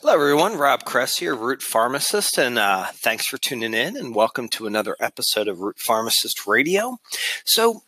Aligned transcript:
Hello, 0.00 0.14
everyone. 0.14 0.56
Rob 0.56 0.84
Kress 0.84 1.16
here, 1.16 1.34
Root 1.34 1.60
Pharmacist, 1.60 2.38
and 2.38 2.56
uh, 2.56 2.86
thanks 2.92 3.26
for 3.26 3.36
tuning 3.36 3.74
in 3.74 3.96
and 3.96 4.14
welcome 4.14 4.48
to 4.50 4.68
another 4.68 4.94
episode 5.00 5.48
of 5.48 5.58
Root 5.58 5.80
Pharmacist 5.80 6.46
Radio. 6.46 6.98
So, 7.44 7.82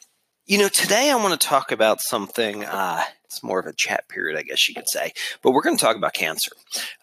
you 0.45 0.59
know, 0.59 0.67
today 0.67 1.13
I 1.13 1.15
want 1.15 1.41
to 1.41 1.47
talk 1.47 1.71
about 1.71 2.01
something. 2.01 2.65
Uh, 2.65 3.05
it's 3.25 3.45
more 3.45 3.61
of 3.61 3.67
a 3.67 3.73
chat 3.73 4.09
period, 4.09 4.37
I 4.37 4.43
guess 4.43 4.69
you 4.69 4.75
could 4.75 4.89
say, 4.89 5.13
but 5.41 5.53
we're 5.53 5.63
going 5.63 5.77
to 5.77 5.81
talk 5.81 5.95
about 5.95 6.13
cancer. 6.13 6.51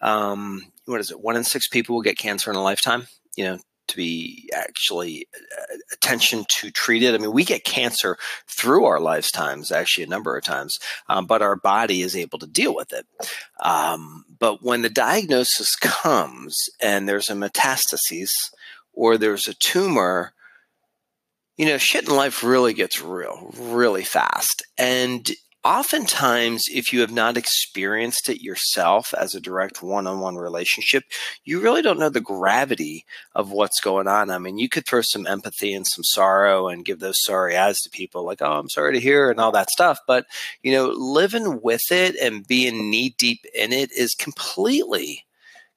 Um, 0.02 0.72
what 0.84 1.00
is 1.00 1.10
it? 1.10 1.22
One 1.22 1.36
in 1.36 1.44
six 1.44 1.68
people 1.68 1.94
will 1.94 2.02
get 2.02 2.18
cancer 2.18 2.50
in 2.50 2.56
a 2.58 2.62
lifetime. 2.62 3.06
You 3.34 3.44
know, 3.44 3.58
to 3.88 3.96
be 3.96 4.48
actually 4.54 5.26
uh, 5.36 5.76
attention 5.92 6.44
to 6.48 6.70
treat 6.70 7.02
it. 7.02 7.14
I 7.14 7.18
mean, 7.18 7.32
we 7.32 7.44
get 7.44 7.64
cancer 7.64 8.16
through 8.46 8.84
our 8.84 9.00
lifetimes, 9.00 9.72
actually 9.72 10.04
a 10.04 10.08
number 10.08 10.36
of 10.36 10.44
times, 10.44 10.78
um, 11.08 11.26
but 11.26 11.42
our 11.42 11.56
body 11.56 12.02
is 12.02 12.14
able 12.14 12.38
to 12.38 12.46
deal 12.46 12.74
with 12.74 12.92
it. 12.92 13.06
Um, 13.60 14.24
but 14.38 14.62
when 14.62 14.82
the 14.82 14.90
diagnosis 14.90 15.74
comes 15.76 16.56
and 16.80 17.08
there's 17.08 17.30
a 17.30 17.34
metastasis 17.34 18.30
or 18.92 19.18
there's 19.18 19.48
a 19.48 19.54
tumor, 19.54 20.32
you 21.56 21.66
know, 21.66 21.78
shit 21.78 22.08
in 22.08 22.14
life 22.14 22.44
really 22.44 22.72
gets 22.72 23.02
real, 23.02 23.52
really 23.58 24.04
fast. 24.04 24.62
And 24.76 25.28
oftentimes, 25.64 26.66
if 26.72 26.92
you 26.92 27.00
have 27.00 27.10
not 27.10 27.36
experienced 27.36 28.28
it 28.28 28.42
yourself 28.42 29.12
as 29.18 29.34
a 29.34 29.40
direct 29.40 29.82
one 29.82 30.06
on 30.06 30.20
one 30.20 30.36
relationship, 30.36 31.04
you 31.44 31.60
really 31.60 31.82
don't 31.82 31.98
know 31.98 32.08
the 32.08 32.20
gravity 32.20 33.04
of 33.34 33.50
what's 33.50 33.80
going 33.80 34.06
on. 34.06 34.30
I 34.30 34.38
mean, 34.38 34.58
you 34.58 34.68
could 34.68 34.86
throw 34.86 35.02
some 35.02 35.26
empathy 35.26 35.74
and 35.74 35.86
some 35.86 36.04
sorrow 36.04 36.68
and 36.68 36.84
give 36.84 37.00
those 37.00 37.22
sorry 37.22 37.56
eyes 37.56 37.80
to 37.82 37.90
people 37.90 38.24
like, 38.24 38.40
oh, 38.40 38.58
I'm 38.58 38.68
sorry 38.68 38.92
to 38.94 39.00
hear 39.00 39.30
and 39.30 39.40
all 39.40 39.52
that 39.52 39.70
stuff. 39.70 39.98
But, 40.06 40.26
you 40.62 40.72
know, 40.72 40.86
living 40.88 41.60
with 41.62 41.90
it 41.90 42.16
and 42.16 42.46
being 42.46 42.90
knee 42.90 43.14
deep 43.18 43.44
in 43.54 43.72
it 43.72 43.92
is 43.92 44.14
completely, 44.14 45.26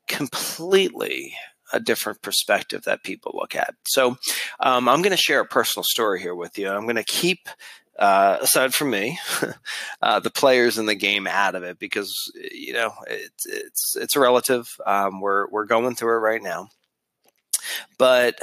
completely 0.07 1.33
a 1.73 1.79
different 1.79 2.21
perspective 2.21 2.83
that 2.83 3.03
people 3.03 3.31
look 3.33 3.55
at. 3.55 3.73
So 3.85 4.17
um, 4.59 4.89
I'm 4.89 5.01
going 5.01 5.11
to 5.11 5.17
share 5.17 5.39
a 5.39 5.45
personal 5.45 5.85
story 5.85 6.19
here 6.21 6.35
with 6.35 6.57
you. 6.57 6.69
I'm 6.69 6.83
going 6.83 6.97
to 6.97 7.03
keep 7.03 7.47
uh, 7.99 8.37
aside 8.41 8.73
from 8.73 8.89
me, 8.89 9.19
uh, 10.01 10.19
the 10.19 10.31
players 10.31 10.77
in 10.77 10.85
the 10.85 10.95
game 10.95 11.27
out 11.27 11.55
of 11.55 11.63
it 11.63 11.79
because 11.79 12.13
you 12.51 12.73
know 12.73 12.93
it's 13.07 13.45
it's 13.45 13.95
it's 13.95 14.15
a 14.15 14.19
relative. 14.19 14.67
Um, 14.85 15.21
we're 15.21 15.47
we're 15.49 15.65
going 15.65 15.95
through 15.95 16.15
it 16.15 16.19
right 16.19 16.41
now, 16.41 16.69
but 17.97 18.35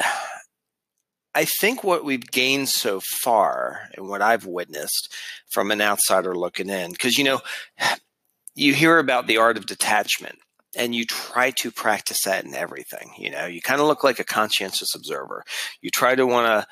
I 1.34 1.44
think 1.44 1.84
what 1.84 2.04
we've 2.04 2.30
gained 2.30 2.68
so 2.68 3.00
far 3.00 3.88
and 3.94 4.08
what 4.08 4.22
I've 4.22 4.46
witnessed 4.46 5.14
from 5.50 5.70
an 5.70 5.80
outsider 5.80 6.34
looking 6.34 6.68
in, 6.68 6.92
because 6.92 7.16
you 7.16 7.24
know, 7.24 7.40
you 8.54 8.74
hear 8.74 8.98
about 8.98 9.26
the 9.26 9.36
art 9.36 9.56
of 9.56 9.66
detachment 9.66 10.38
and 10.76 10.94
you 10.94 11.04
try 11.04 11.50
to 11.50 11.70
practice 11.70 12.24
that 12.24 12.44
in 12.44 12.54
everything. 12.54 13.12
You 13.18 13.30
know, 13.30 13.46
you 13.46 13.60
kind 13.60 13.80
of 13.80 13.86
look 13.86 14.04
like 14.04 14.18
a 14.18 14.24
conscientious 14.24 14.94
observer. 14.94 15.44
You 15.80 15.90
try 15.90 16.14
to 16.14 16.26
want 16.26 16.46
to 16.46 16.66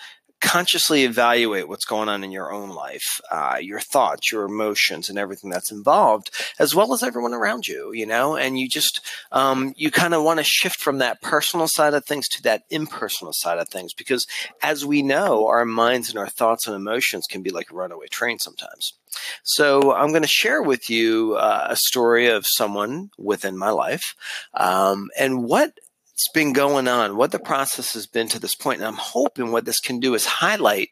consciously 0.47 1.03
evaluate 1.03 1.69
what's 1.69 1.85
going 1.85 2.09
on 2.09 2.23
in 2.23 2.31
your 2.31 2.53
own 2.53 2.71
life, 2.71 3.21
uh, 3.33 3.59
your 3.61 3.81
thoughts, 3.81 4.31
your 4.31 4.45
emotions, 4.45 5.09
and 5.09 5.19
everything 5.19 5.51
that's 5.51 5.73
involved, 5.73 6.31
as 6.61 6.73
well 6.73 6.95
as 6.95 7.03
everyone 7.03 7.35
around 7.35 7.67
you, 7.67 7.93
you 7.93 8.07
know, 8.07 8.37
and 8.37 8.57
you 8.57 8.69
just, 8.69 9.01
um, 9.33 9.75
you 9.77 9.91
kind 9.91 10.15
of 10.15 10.23
want 10.23 10.39
to 10.39 10.45
shift 10.45 10.79
from 10.79 10.99
that 10.99 11.21
personal 11.21 11.67
side 11.67 11.95
of 11.95 12.05
things 12.05 12.29
to 12.29 12.43
that 12.45 12.63
impersonal 12.71 13.33
side 13.33 13.59
of 13.59 13.69
things, 13.69 13.93
because 13.93 14.25
as 14.63 14.87
we 14.87 15.03
know, 15.03 15.49
our 15.49 15.65
minds 15.65 16.11
and 16.11 16.19
our 16.19 16.29
thoughts 16.29 16.69
and 16.69 16.77
emotions 16.77 17.27
can 17.29 17.43
be 17.43 17.51
like 17.51 17.73
a 17.73 17.75
runaway 17.75 18.07
train 18.07 18.39
sometimes. 18.39 18.93
So 19.43 19.95
I'm 19.95 20.11
going 20.11 20.23
to 20.23 20.29
share 20.29 20.63
with 20.63 20.89
you 20.89 21.35
uh, 21.35 21.67
a 21.71 21.77
story 21.77 22.29
of 22.29 22.47
someone 22.47 23.11
within 23.19 23.59
my 23.59 23.71
life 23.71 24.15
um, 24.55 25.09
and 25.19 25.43
what 25.43 25.81
what's 26.17 26.29
been 26.29 26.55
going 26.55 26.89
on, 26.89 27.19
what 27.19 27.31
the 27.31 27.39
process 27.39 27.93
has 27.93 28.07
been 28.07 28.27
to 28.27 28.39
this 28.39 28.55
point. 28.55 28.79
And 28.79 28.89
I'm 28.89 28.95
hoping 28.95 29.53
what 29.53 29.67
this 29.67 29.81
can 29.81 30.01
do 30.01 30.15
is 30.15 30.25
highlight 30.25 30.89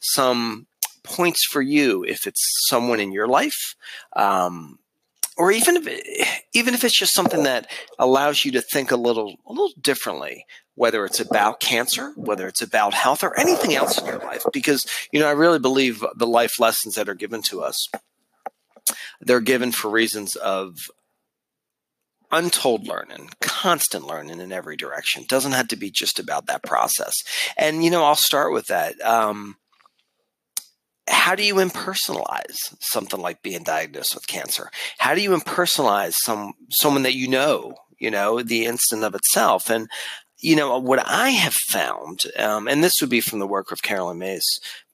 some 0.00 0.66
points 1.02 1.46
for 1.46 1.62
you 1.62 2.04
if 2.04 2.26
it's 2.26 2.42
someone 2.68 3.00
in 3.00 3.10
your 3.10 3.26
life. 3.26 3.74
Um, 4.14 4.78
or 5.38 5.50
even 5.50 5.78
if 5.78 6.36
even 6.52 6.74
if 6.74 6.84
it's 6.84 6.96
just 6.96 7.14
something 7.14 7.44
that 7.44 7.70
allows 7.98 8.44
you 8.44 8.52
to 8.52 8.60
think 8.60 8.90
a 8.90 8.96
little 8.96 9.36
a 9.46 9.50
little 9.50 9.72
differently, 9.80 10.44
whether 10.74 11.06
it's 11.06 11.20
about 11.20 11.58
cancer, 11.58 12.12
whether 12.14 12.46
it's 12.46 12.60
about 12.60 12.92
health, 12.92 13.24
or 13.24 13.38
anything 13.38 13.74
else 13.74 13.98
in 13.98 14.04
your 14.04 14.18
life, 14.18 14.44
because 14.52 14.86
you 15.10 15.20
know 15.20 15.28
I 15.28 15.32
really 15.32 15.58
believe 15.58 16.04
the 16.14 16.26
life 16.26 16.60
lessons 16.60 16.96
that 16.96 17.08
are 17.08 17.14
given 17.14 17.40
to 17.42 17.62
us, 17.62 17.88
they're 19.22 19.40
given 19.40 19.72
for 19.72 19.90
reasons 19.90 20.36
of 20.36 20.90
untold 22.30 22.86
learning, 22.86 23.30
constant 23.40 24.06
learning 24.06 24.40
in 24.40 24.52
every 24.52 24.76
direction. 24.76 25.24
Doesn't 25.28 25.52
have 25.52 25.68
to 25.68 25.76
be 25.76 25.90
just 25.90 26.18
about 26.18 26.46
that 26.46 26.62
process. 26.62 27.14
And, 27.56 27.84
you 27.84 27.90
know, 27.90 28.04
I'll 28.04 28.14
start 28.16 28.52
with 28.52 28.66
that. 28.66 29.00
Um, 29.04 29.56
how 31.08 31.34
do 31.34 31.44
you 31.44 31.56
impersonalize 31.56 32.74
something 32.80 33.20
like 33.20 33.42
being 33.42 33.62
diagnosed 33.62 34.14
with 34.14 34.26
cancer? 34.26 34.70
How 34.98 35.14
do 35.14 35.22
you 35.22 35.30
impersonalize 35.30 36.14
some 36.14 36.54
someone 36.70 37.04
that 37.04 37.14
you 37.14 37.28
know, 37.28 37.74
you 37.98 38.10
know, 38.10 38.42
the 38.42 38.64
instant 38.64 39.04
of 39.04 39.14
itself? 39.14 39.70
And 39.70 39.88
you 40.38 40.56
know 40.56 40.78
what 40.78 41.06
I 41.06 41.30
have 41.30 41.54
found, 41.54 42.24
um, 42.38 42.68
and 42.68 42.82
this 42.82 43.00
would 43.00 43.10
be 43.10 43.20
from 43.20 43.38
the 43.38 43.46
work 43.46 43.72
of 43.72 43.82
Caroline 43.82 44.18
Myss, 44.18 44.44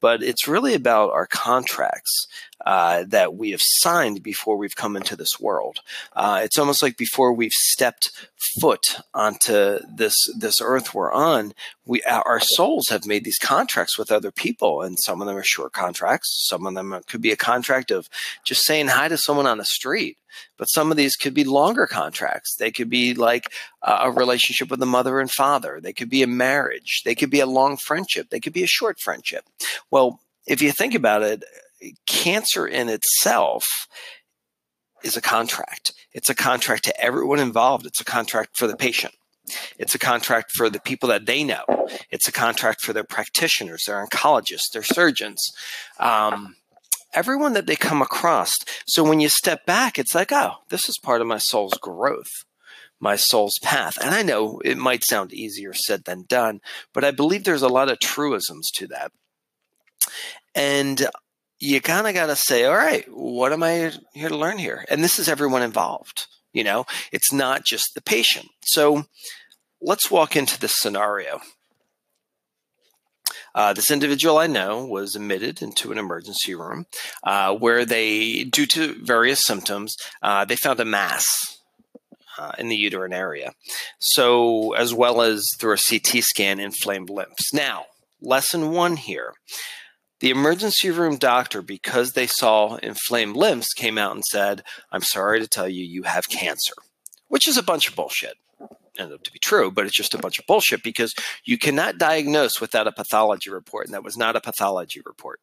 but 0.03 0.23
it's 0.23 0.49
really 0.49 0.75
about 0.75 1.13
our 1.13 1.27
contracts 1.27 2.27
uh, 2.67 3.05
that 3.09 3.35
we 3.35 3.53
have 3.53 3.63
signed 3.63 4.23
before 4.23 4.57
we've 4.57 4.77
come 4.77 4.97
into 4.97 5.17
this 5.17 5.41
world. 5.41 5.79
Uh, 6.13 6.41
it's 6.43 6.59
almost 6.59 6.83
like 6.83 6.97
before 6.97 7.33
we've 7.33 7.53
stepped 7.53 8.11
foot 8.61 8.99
onto 9.15 9.79
this 9.97 10.17
this 10.37 10.61
earth 10.61 10.93
we're 10.93 11.13
on, 11.13 11.55
we 11.87 12.03
our 12.03 12.41
souls 12.41 12.89
have 12.89 13.07
made 13.07 13.25
these 13.25 13.39
contracts 13.39 13.97
with 13.97 14.13
other 14.13 14.31
people, 14.31 14.83
and 14.83 14.99
some 14.99 15.21
of 15.21 15.27
them 15.27 15.37
are 15.37 15.45
short 15.45 15.73
contracts. 15.73 16.47
Some 16.49 16.67
of 16.67 16.75
them 16.75 17.01
could 17.07 17.23
be 17.23 17.33
a 17.33 17.37
contract 17.37 17.91
of 17.91 18.09
just 18.45 18.67
saying 18.67 18.89
hi 18.89 19.09
to 19.09 19.17
someone 19.17 19.47
on 19.47 19.59
the 19.59 19.65
street. 19.65 20.19
But 20.57 20.71
some 20.71 20.91
of 20.91 20.97
these 20.97 21.17
could 21.17 21.34
be 21.34 21.45
longer 21.45 21.87
contracts. 21.87 22.55
They 22.55 22.71
could 22.71 22.89
be 22.89 23.15
like 23.15 23.53
a 23.83 24.11
relationship 24.11 24.71
with 24.71 24.83
a 24.83 24.87
mother 24.87 25.21
and 25.21 25.31
father. 25.31 25.81
They 25.81 25.93
could 25.93 26.09
be 26.09 26.23
a 26.23 26.27
marriage. 26.27 27.03
They 27.05 27.15
could 27.15 27.31
be 27.31 27.41
a 27.41 27.47
long 27.47 27.77
friendship. 27.77 28.31
They 28.31 28.41
could 28.41 28.53
be 28.53 28.63
a 28.63 28.69
short 28.69 29.01
friendship. 29.01 29.45
Well, 29.92 30.20
if 30.47 30.62
you 30.62 30.72
think 30.72 30.94
about 30.94 31.22
it, 31.22 31.44
cancer 32.06 32.66
in 32.66 32.88
itself 32.88 33.86
is 35.04 35.16
a 35.16 35.20
contract. 35.20 35.92
It's 36.12 36.30
a 36.30 36.34
contract 36.34 36.84
to 36.84 37.00
everyone 37.00 37.38
involved. 37.38 37.86
It's 37.86 38.00
a 38.00 38.04
contract 38.04 38.56
for 38.56 38.66
the 38.66 38.76
patient. 38.76 39.14
It's 39.78 39.94
a 39.94 39.98
contract 39.98 40.53
for 40.53 40.70
the 40.70 40.80
people 40.80 41.10
that 41.10 41.26
they 41.26 41.44
know. 41.44 41.64
It's 42.10 42.26
a 42.26 42.32
contract 42.32 42.80
for 42.80 42.94
their 42.94 43.04
practitioners, 43.04 43.84
their 43.86 44.04
oncologists, 44.04 44.70
their 44.72 44.82
surgeons, 44.82 45.53
um, 45.98 46.56
everyone 47.12 47.53
that 47.53 47.66
they 47.66 47.76
come 47.76 48.00
across. 48.00 48.56
So 48.86 49.04
when 49.04 49.20
you 49.20 49.28
step 49.28 49.66
back, 49.66 49.98
it's 49.98 50.14
like, 50.14 50.32
oh, 50.32 50.54
this 50.70 50.88
is 50.88 50.97
part 50.98 51.20
of 51.20 51.26
my 51.26 51.38
soul's 51.38 51.74
growth, 51.74 52.30
my 52.98 53.16
soul's 53.16 53.59
path. 53.59 53.98
And 54.03 54.14
I 54.14 54.22
know 54.22 54.60
it 54.64 54.78
might 54.78 55.04
sound 55.04 55.34
easier 55.34 55.74
said 55.74 56.04
than 56.04 56.24
done, 56.28 56.60
but 56.94 57.04
I 57.04 57.10
believe 57.10 57.44
there's 57.44 57.62
a 57.62 57.69
lot 57.69 57.91
of 57.91 57.98
truisms 57.98 58.70
to 58.76 58.86
that. 58.86 59.12
And 60.55 61.07
you 61.59 61.81
kind 61.81 62.07
of 62.07 62.15
got 62.15 62.27
to 62.27 62.37
say, 62.37 62.65
all 62.65 62.77
right, 62.77 63.05
what 63.09 63.53
am 63.53 63.63
I 63.63 63.93
here 64.15 64.29
to 64.29 64.37
learn 64.37 64.59
here? 64.59 64.85
And 64.89 65.03
this 65.03 65.19
is 65.19 65.29
everyone 65.29 65.63
involved. 65.63 66.27
You 66.53 66.65
know, 66.65 66.87
it's 67.13 67.33
not 67.33 67.65
just 67.65 67.95
the 67.95 68.03
patient. 68.03 68.49
So 68.63 69.05
let's 69.81 70.11
walk 70.11 70.37
into 70.37 70.59
this 70.61 70.75
scenario. 70.77 71.41
Uh, 73.55 73.73
this 73.73 73.91
individual 73.91 74.39
I 74.39 74.47
know 74.47 74.85
was 74.85 75.15
admitted 75.15 75.63
into 75.63 75.93
an 75.93 75.99
emergency 75.99 76.55
room 76.55 76.87
uh, 77.23 77.55
where 77.55 77.84
they, 77.84 78.45
due 78.45 78.67
to 78.67 78.95
various 79.05 79.45
symptoms, 79.45 79.95
uh, 80.23 80.45
they 80.45 80.57
found 80.57 80.81
a 80.81 80.84
mass 80.84 81.29
uh, 82.39 82.53
in 82.59 82.69
the 82.69 82.77
uterine 82.77 83.13
area. 83.13 83.53
So, 83.98 84.72
as 84.72 84.95
well 84.95 85.21
as 85.21 85.47
through 85.59 85.75
a 85.75 85.77
CT 85.77 86.25
scan, 86.25 86.60
inflamed 86.60 87.10
lymphs. 87.10 87.53
Now, 87.53 87.87
lesson 88.21 88.71
one 88.71 88.97
here 88.97 89.34
the 90.22 90.30
emergency 90.30 90.89
room 90.89 91.16
doctor, 91.16 91.60
because 91.60 92.13
they 92.13 92.28
saw 92.28 92.77
inflamed 92.77 93.34
lymphs, 93.34 93.74
came 93.74 93.98
out 93.98 94.15
and 94.15 94.24
said, 94.24 94.63
I'm 94.92 95.03
sorry 95.03 95.41
to 95.41 95.48
tell 95.48 95.69
you, 95.69 95.84
you 95.84 96.04
have 96.04 96.28
cancer, 96.28 96.74
which 97.27 97.48
is 97.48 97.59
a 97.59 97.63
bunch 97.63 97.89
of 97.89 97.97
bullshit. 97.97 98.34
Ended 98.97 99.16
up 99.16 99.24
to 99.24 99.33
be 99.33 99.41
true, 99.41 99.72
but 99.72 99.84
it's 99.84 99.97
just 99.97 100.15
a 100.15 100.19
bunch 100.19 100.39
of 100.39 100.47
bullshit 100.47 100.84
because 100.84 101.13
you 101.45 101.59
cannot 101.59 101.98
diagnose 101.98 102.60
without 102.60 102.86
a 102.86 102.92
pathology 102.92 103.51
report, 103.51 103.86
and 103.86 103.95
that 103.95 104.04
was 104.04 104.16
not 104.16 104.36
a 104.36 104.41
pathology 104.41 105.03
report. 105.04 105.41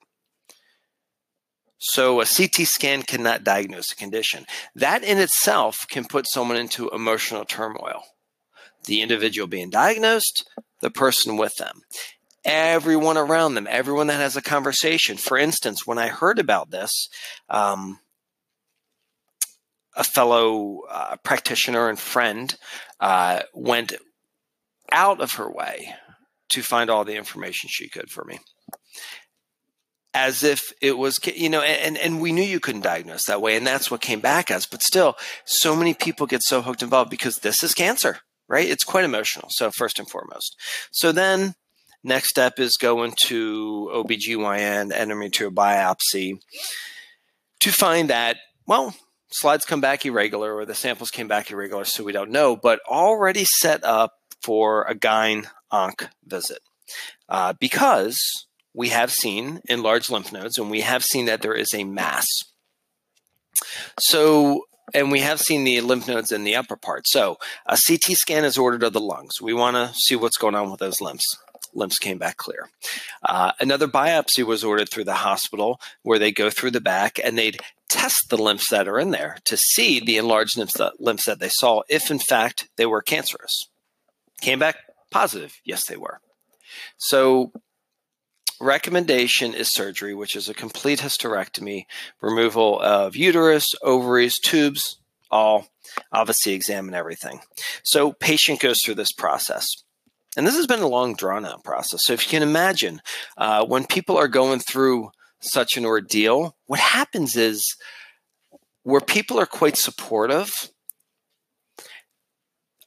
So 1.78 2.22
a 2.22 2.26
CT 2.26 2.66
scan 2.66 3.04
cannot 3.04 3.44
diagnose 3.44 3.92
a 3.92 3.98
condition. 3.98 4.46
That 4.76 5.04
in 5.04 5.18
itself 5.18 5.88
can 5.90 6.06
put 6.06 6.26
someone 6.30 6.58
into 6.58 6.90
emotional 6.92 7.44
turmoil. 7.44 8.04
The 8.86 9.02
individual 9.02 9.50
being 9.50 9.72
diagnosed, 9.72 10.50
the 10.80 10.90
person 10.90 11.36
with 11.36 11.58
them 11.58 11.82
everyone 12.46 13.18
around 13.18 13.56
them, 13.56 13.68
everyone 13.70 14.08
that 14.08 14.20
has 14.20 14.36
a 14.36 14.42
conversation. 14.42 15.18
For 15.18 15.38
instance, 15.38 15.86
when 15.86 15.98
I 15.98 16.08
heard 16.08 16.40
about 16.40 16.72
this, 16.72 17.10
um, 17.50 18.00
a 19.96 20.04
fellow 20.04 20.82
uh, 20.90 21.18
practitioner 21.24 21.90
and 21.90 22.00
friend 22.00 22.56
uh, 23.00 23.42
went 23.54 23.94
out 24.92 25.22
of 25.22 25.34
her 25.34 25.52
way 25.52 25.94
to 26.50 26.62
find 26.62 26.90
all 26.90 27.06
the 27.06 27.16
information 27.16 27.70
she 27.72 27.90
could 27.90 28.10
for 28.10 28.24
me. 28.24 28.40
As 30.14 30.44
if 30.44 30.74
it 30.82 30.98
was 30.98 31.20
you 31.36 31.50
know 31.50 31.62
and 31.62 31.96
and 31.96 32.20
we 32.20 32.32
knew 32.32 32.42
you 32.42 32.60
couldn't 32.60 32.82
diagnose 32.82 33.26
that 33.26 33.44
way 33.44 33.56
and 33.56 33.66
that's 33.66 33.92
what 33.92 34.02
came 34.02 34.20
back 34.20 34.50
as 34.50 34.66
but 34.66 34.82
still 34.82 35.16
so 35.46 35.76
many 35.76 35.94
people 35.94 36.26
get 36.26 36.42
so 36.42 36.64
hooked 36.64 36.82
involved 36.82 37.12
because 37.12 37.38
this 37.38 37.62
is 37.64 37.76
cancer 37.76 38.18
right? 38.50 38.68
It's 38.68 38.84
quite 38.84 39.06
emotional 39.06 39.48
so 39.50 39.72
first 39.72 40.00
and 40.00 40.10
foremost. 40.10 40.58
So 40.92 41.14
then 41.14 41.54
next 42.04 42.30
step 42.30 42.60
is 42.60 42.78
go 42.78 43.04
into 43.04 43.90
OBGYN 43.94 44.92
endometrial 44.92 45.54
biopsy 45.54 46.40
to 47.60 47.72
find 47.72 48.10
that 48.10 48.38
well 48.66 48.96
slides 49.32 49.66
come 49.66 49.82
back 49.82 50.06
irregular 50.06 50.56
or 50.56 50.66
the 50.66 50.76
samples 50.76 51.12
came 51.12 51.28
back 51.28 51.52
irregular 51.52 51.86
so 51.86 52.04
we 52.04 52.12
don't 52.12 52.32
know 52.32 52.56
but 52.56 52.80
already 52.88 53.46
set 53.46 53.84
up 53.84 54.14
for 54.42 54.84
a 54.84 54.96
gyne 54.96 55.46
onc 55.72 56.08
visit 56.26 56.60
uh, 57.28 57.54
because 57.60 58.20
we 58.74 58.90
have 58.90 59.12
seen 59.12 59.62
enlarged 59.68 60.10
lymph 60.10 60.32
nodes 60.32 60.58
and 60.58 60.70
we 60.70 60.82
have 60.82 61.04
seen 61.04 61.26
that 61.26 61.42
there 61.42 61.54
is 61.54 61.74
a 61.74 61.84
mass. 61.84 62.26
So, 64.00 64.66
and 64.94 65.12
we 65.12 65.20
have 65.20 65.40
seen 65.40 65.64
the 65.64 65.82
lymph 65.82 66.08
nodes 66.08 66.32
in 66.32 66.44
the 66.44 66.56
upper 66.56 66.76
part. 66.76 67.04
So, 67.08 67.38
a 67.66 67.78
CT 67.78 68.16
scan 68.16 68.46
is 68.46 68.58
ordered 68.58 68.84
of 68.84 68.94
the 68.94 69.02
lungs. 69.02 69.42
We 69.42 69.54
want 69.54 69.76
to 69.76 69.94
see 69.94 70.16
what's 70.16 70.38
going 70.38 70.56
on 70.56 70.72
with 70.72 70.80
those 70.80 71.02
lymphs. 71.02 71.38
Lymphs 71.74 72.00
came 72.00 72.18
back 72.18 72.38
clear. 72.38 72.70
Uh, 73.24 73.52
another 73.60 73.88
biopsy 73.88 74.44
was 74.44 74.64
ordered 74.64 74.90
through 74.90 75.06
the 75.06 75.16
hospital 75.16 75.80
where 76.04 76.20
they 76.20 76.32
go 76.32 76.50
through 76.50 76.72
the 76.72 76.82
back 76.82 77.20
and 77.24 77.38
they'd 77.38 77.60
test 77.88 78.30
the 78.30 78.38
lymphs 78.38 78.70
that 78.70 78.88
are 78.88 79.00
in 79.00 79.12
there 79.12 79.38
to 79.46 79.58
see 79.58 80.00
the 80.00 80.18
enlarged 80.18 80.58
lymphs 80.58 80.78
that, 80.78 81.00
lymphs 81.00 81.26
that 81.26 81.40
they 81.40 81.50
saw 81.50 81.82
if, 81.90 82.12
in 82.12 82.20
fact, 82.20 82.70
they 82.78 82.86
were 82.86 83.02
cancerous. 83.02 83.70
Came 84.42 84.60
back 84.60 84.78
positive. 85.12 85.60
Yes, 85.66 85.86
they 85.86 85.98
were. 85.98 86.20
So 86.98 87.52
recommendation 88.60 89.54
is 89.54 89.74
surgery, 89.74 90.14
which 90.14 90.36
is 90.36 90.50
a 90.50 90.54
complete 90.54 91.00
hysterectomy, 91.00 91.86
removal 92.22 92.80
of 92.80 93.16
uterus, 93.16 93.68
ovaries, 93.82 94.40
tubes, 94.40 95.00
all. 95.32 95.68
Obviously, 96.12 96.54
examine 96.54 96.94
everything. 96.94 97.40
So, 97.84 98.14
patient 98.14 98.60
goes 98.60 98.78
through 98.84 98.96
this 98.96 99.12
process. 99.12 99.66
And 100.40 100.48
this 100.48 100.56
has 100.56 100.68
been 100.68 100.80
a 100.80 100.88
long, 100.88 101.16
drawn 101.16 101.46
out 101.46 101.66
process. 101.66 102.06
So, 102.06 102.14
if 102.14 102.24
you 102.24 102.30
can 102.30 102.48
imagine, 102.48 103.02
uh, 103.38 103.66
when 103.66 103.86
people 103.86 104.16
are 104.16 104.30
going 104.30 104.62
through 104.62 105.10
such 105.42 105.76
an 105.76 105.84
ordeal, 105.84 106.56
what 106.66 106.80
happens 106.80 107.36
is 107.36 107.76
where 108.84 109.02
people 109.02 109.38
are 109.38 109.46
quite 109.46 109.76
supportive, 109.76 110.50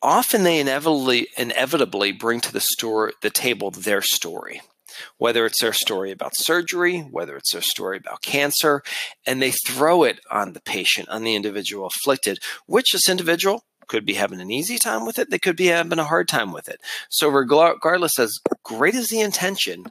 often 0.01 0.45
they 0.45 0.61
inevitably 0.61 1.29
inevitably 1.37 2.13
bring 2.13 2.41
to 2.41 2.53
the 2.55 2.59
store 2.59 3.13
the 3.21 3.29
table 3.29 3.71
their 3.71 4.01
story 4.01 4.63
whether 5.19 5.47
it's 5.47 5.61
their 5.61 5.73
story 5.73 6.11
about 6.11 6.37
surgery, 6.37 7.01
whether 7.01 7.37
it's 7.37 7.53
their 7.53 7.63
story 7.63 7.97
about 7.97 8.23
cancer, 8.23 8.83
and 9.27 9.41
they 9.41 9.51
throw 9.51 10.05
it 10.05 10.21
on 10.31 10.53
the 10.53 10.61
patient, 10.61 11.09
on 11.09 11.25
the 11.25 11.35
individual 11.35 11.87
afflicted, 11.87 12.39
which 12.67 12.93
this 12.93 13.09
individual 13.09 13.65
could 13.93 14.06
be 14.06 14.15
having 14.15 14.41
an 14.41 14.50
easy 14.50 14.79
time 14.79 15.05
with 15.05 15.19
it, 15.19 15.29
they 15.29 15.39
could 15.39 15.55
be 15.55 15.67
having 15.67 15.99
a 15.99 16.05
hard 16.05 16.27
time 16.27 16.50
with 16.50 16.67
it. 16.67 16.81
So, 17.11 17.29
regardless, 17.29 18.19
as 18.19 18.39
great 18.62 18.94
as 18.94 19.09
the 19.09 19.21
intention, 19.21 19.85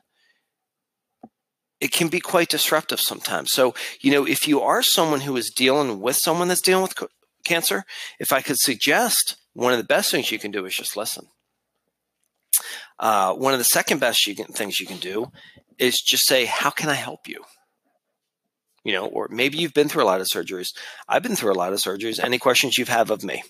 it 1.80 1.92
can 1.92 2.08
be 2.08 2.20
quite 2.20 2.50
disruptive 2.50 3.00
sometimes. 3.00 3.54
So, 3.54 3.76
you 4.02 4.12
know, 4.12 4.26
if 4.26 4.48
you 4.48 4.60
are 4.62 4.82
someone 4.82 5.22
who 5.22 5.38
is 5.38 5.52
dealing 5.56 6.02
with 6.02 6.16
someone 6.16 6.48
that's 6.48 6.62
dealing 6.62 6.82
with 6.82 6.96
cancer, 7.46 7.84
if 8.20 8.34
I 8.34 8.42
could 8.42 8.58
suggest 8.58 9.36
one 9.54 9.72
of 9.72 9.78
the 9.78 9.94
best 9.96 10.10
things 10.10 10.32
you 10.32 10.40
can 10.40 10.50
do 10.50 10.66
is 10.66 10.76
just 10.76 10.98
listen. 10.98 11.28
Uh, 12.98 13.36
one 13.36 13.54
of 13.54 13.60
the 13.60 13.66
second 13.66 14.00
best 14.00 14.26
you 14.26 14.36
can, 14.36 14.48
things 14.48 14.80
you 14.80 14.88
can 14.88 14.98
do 14.98 15.32
is 15.78 16.02
just 16.02 16.26
say, 16.26 16.46
"How 16.46 16.72
can 16.72 16.90
I 16.90 16.96
help 16.96 17.28
you?" 17.28 17.44
You 18.84 18.94
know, 18.94 19.06
or 19.06 19.28
maybe 19.30 19.60
you've 19.60 19.76
been 19.76 19.90
through 19.90 20.04
a 20.04 20.12
lot 20.12 20.22
of 20.22 20.28
surgeries. 20.28 20.70
I've 21.08 21.22
been 21.22 21.36
through 21.36 21.54
a 21.54 21.62
lot 21.62 21.74
of 21.74 21.80
surgeries. 21.80 22.20
Any 22.20 22.40
questions 22.40 22.80
you 22.80 22.86
have 22.86 23.12
of 23.12 23.24
me? 23.24 23.44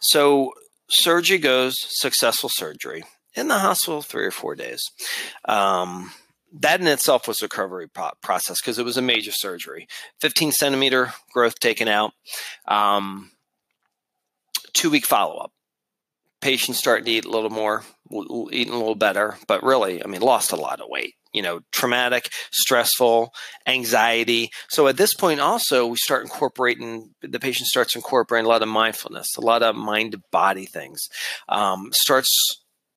So 0.00 0.52
surgery 0.88 1.38
goes 1.38 1.76
successful 1.88 2.48
surgery 2.48 3.04
in 3.34 3.48
the 3.48 3.58
hospital 3.58 4.02
three 4.02 4.24
or 4.24 4.30
four 4.30 4.54
days. 4.54 4.82
Um, 5.46 6.12
that 6.60 6.80
in 6.80 6.86
itself 6.86 7.26
was 7.26 7.42
a 7.42 7.46
recovery 7.46 7.88
pro- 7.88 8.12
process 8.22 8.60
because 8.60 8.78
it 8.78 8.84
was 8.84 8.96
a 8.96 9.02
major 9.02 9.32
surgery. 9.32 9.88
15 10.20 10.52
centimeter 10.52 11.12
growth 11.32 11.58
taken 11.58 11.88
out, 11.88 12.12
um, 12.68 13.32
two 14.72 14.90
week 14.90 15.04
follow 15.04 15.38
up 15.38 15.52
patients 16.44 16.78
starting 16.78 17.06
to 17.06 17.10
eat 17.10 17.24
a 17.24 17.30
little 17.30 17.48
more, 17.48 17.82
eating 18.52 18.74
a 18.74 18.78
little 18.78 18.94
better, 18.94 19.38
but 19.48 19.62
really, 19.62 20.04
I 20.04 20.06
mean, 20.06 20.20
lost 20.20 20.52
a 20.52 20.56
lot 20.56 20.78
of 20.78 20.90
weight. 20.90 21.14
You 21.34 21.42
know, 21.42 21.60
traumatic, 21.72 22.30
stressful, 22.52 23.34
anxiety. 23.66 24.50
So 24.70 24.86
at 24.86 24.96
this 24.96 25.12
point, 25.12 25.40
also, 25.40 25.86
we 25.86 25.96
start 25.96 26.22
incorporating, 26.22 27.10
the 27.20 27.40
patient 27.40 27.66
starts 27.66 27.94
incorporating 27.94 28.46
a 28.46 28.48
lot 28.48 28.62
of 28.62 28.68
mindfulness, 28.68 29.36
a 29.36 29.42
lot 29.42 29.62
of 29.62 29.76
mind 29.76 30.16
body 30.30 30.64
things, 30.64 31.08
um, 31.48 31.90
starts 31.92 32.30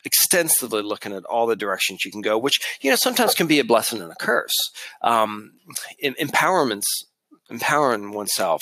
extensively 0.05 0.81
looking 0.81 1.13
at 1.13 1.25
all 1.25 1.47
the 1.47 1.55
directions 1.55 2.05
you 2.05 2.11
can 2.11 2.21
go, 2.21 2.37
which, 2.37 2.59
you 2.81 2.89
know, 2.89 2.95
sometimes 2.95 3.33
can 3.33 3.47
be 3.47 3.59
a 3.59 3.65
blessing 3.65 4.01
and 4.01 4.11
a 4.11 4.15
curse. 4.15 4.55
Um, 5.01 5.51
empowerment's 6.01 7.05
empowering 7.49 8.11
oneself 8.11 8.61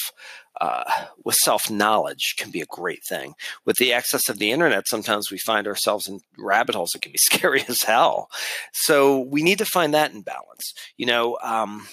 uh, 0.62 0.84
with 1.24 1.36
self 1.36 1.70
knowledge 1.70 2.36
can 2.38 2.52
be 2.52 2.62
a 2.62 2.66
great 2.66 3.04
thing. 3.04 3.34
With 3.66 3.78
the 3.78 3.94
access 3.94 4.30
of 4.30 4.40
the 4.40 4.52
internet, 4.52 4.88
sometimes 4.88 5.30
we 5.30 5.38
find 5.38 5.68
ourselves 5.68 6.08
in 6.08 6.20
rabbit 6.38 6.76
holes 6.76 6.92
that 6.92 7.02
can 7.02 7.12
be 7.12 7.18
scary 7.22 7.64
as 7.68 7.84
hell. 7.84 8.30
So 8.74 9.20
we 9.20 9.44
need 9.44 9.58
to 9.60 9.66
find 9.66 9.94
that 9.94 10.14
in 10.14 10.22
balance, 10.22 10.74
you 10.98 11.06
know. 11.06 11.38
Um, 11.44 11.88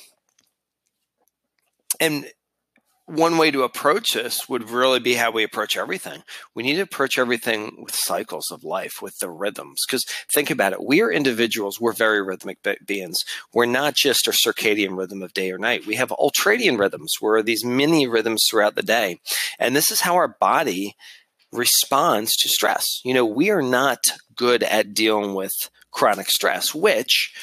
and 2.01 2.27
one 3.07 3.37
way 3.37 3.51
to 3.51 3.63
approach 3.63 4.13
this 4.13 4.49
would 4.49 4.71
really 4.71 5.01
be 5.01 5.15
how 5.15 5.31
we 5.31 5.43
approach 5.43 5.77
everything. 5.77 6.23
We 6.55 6.63
need 6.63 6.77
to 6.77 6.83
approach 6.83 7.19
everything 7.19 7.83
with 7.83 7.95
cycles 7.95 8.51
of 8.51 8.65
life, 8.65 9.03
with 9.03 9.19
the 9.21 9.29
rhythms. 9.29 9.83
Because 9.87 10.05
think 10.33 10.51
about 10.51 10.73
it, 10.73 10.85
we 10.85 11.03
are 11.03 11.11
individuals, 11.11 11.81
we're 11.81 11.93
very 11.93 12.23
rhythmic 12.23 12.59
beings. 12.87 13.25
We're 13.53 13.67
not 13.67 13.95
just 13.95 14.29
our 14.29 14.35
circadian 14.35 14.97
rhythm 14.97 15.23
of 15.23 15.35
day 15.35 15.51
or 15.51 15.59
night. 15.59 15.87
We 15.87 15.97
have 15.97 16.11
ultradian 16.11 16.79
rhythms, 16.79 17.15
where 17.21 17.35
are 17.35 17.43
these 17.43 17.65
mini 17.65 18.07
rhythms 18.07 18.45
throughout 18.49 18.77
the 18.77 18.83
day. 18.83 19.21
And 19.59 19.75
this 19.75 19.91
is 19.91 20.01
how 20.01 20.15
our 20.15 20.29
body 20.29 20.95
responds 21.53 22.35
to 22.37 22.49
stress. 22.49 22.87
You 23.05 23.15
know, 23.15 23.27
we 23.27 23.51
are 23.51 23.63
not 23.63 23.99
good 24.37 24.63
at 24.63 24.95
dealing 24.95 25.35
with 25.35 25.53
chronic 25.91 26.29
stress, 26.29 26.75
which 26.75 27.35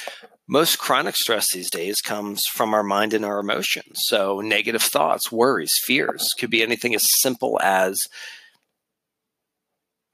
most 0.50 0.80
chronic 0.80 1.16
stress 1.16 1.54
these 1.54 1.70
days 1.70 2.02
comes 2.02 2.44
from 2.54 2.74
our 2.74 2.82
mind 2.82 3.14
and 3.14 3.24
our 3.24 3.40
emotions. 3.40 4.02
So, 4.08 4.42
negative 4.42 4.82
thoughts, 4.82 5.32
worries, 5.32 5.80
fears 5.86 6.34
could 6.38 6.50
be 6.50 6.64
anything 6.64 6.96
as 6.96 7.06
simple 7.22 7.60
as 7.62 8.00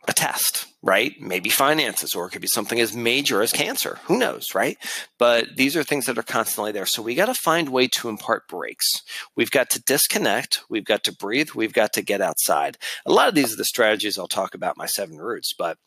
a 0.09 0.13
test, 0.13 0.67
right? 0.83 1.13
Maybe 1.21 1.49
finances, 1.49 2.13
or 2.13 2.27
it 2.27 2.31
could 2.31 2.41
be 2.41 2.49
something 2.49 2.81
as 2.81 2.93
major 2.93 3.41
as 3.41 3.53
cancer. 3.53 3.99
Who 4.05 4.19
knows, 4.19 4.53
right? 4.53 4.77
But 5.17 5.55
these 5.55 5.77
are 5.77 5.83
things 5.83 6.05
that 6.05 6.17
are 6.17 6.23
constantly 6.23 6.73
there. 6.73 6.85
So 6.85 7.01
we 7.01 7.15
got 7.15 7.27
to 7.27 7.33
find 7.33 7.69
way 7.69 7.87
to 7.87 8.09
impart 8.09 8.49
breaks. 8.49 9.03
We've 9.37 9.49
got 9.49 9.69
to 9.71 9.81
disconnect. 9.81 10.61
We've 10.69 10.85
got 10.85 11.05
to 11.05 11.15
breathe. 11.15 11.51
We've 11.55 11.73
got 11.73 11.93
to 11.93 12.01
get 12.01 12.19
outside. 12.19 12.77
A 13.05 13.13
lot 13.13 13.29
of 13.29 13.35
these 13.35 13.53
are 13.53 13.57
the 13.57 13.63
strategies 13.63 14.19
I'll 14.19 14.27
talk 14.27 14.53
about 14.53 14.77
my 14.77 14.85
seven 14.85 15.17
roots, 15.17 15.53
but 15.57 15.77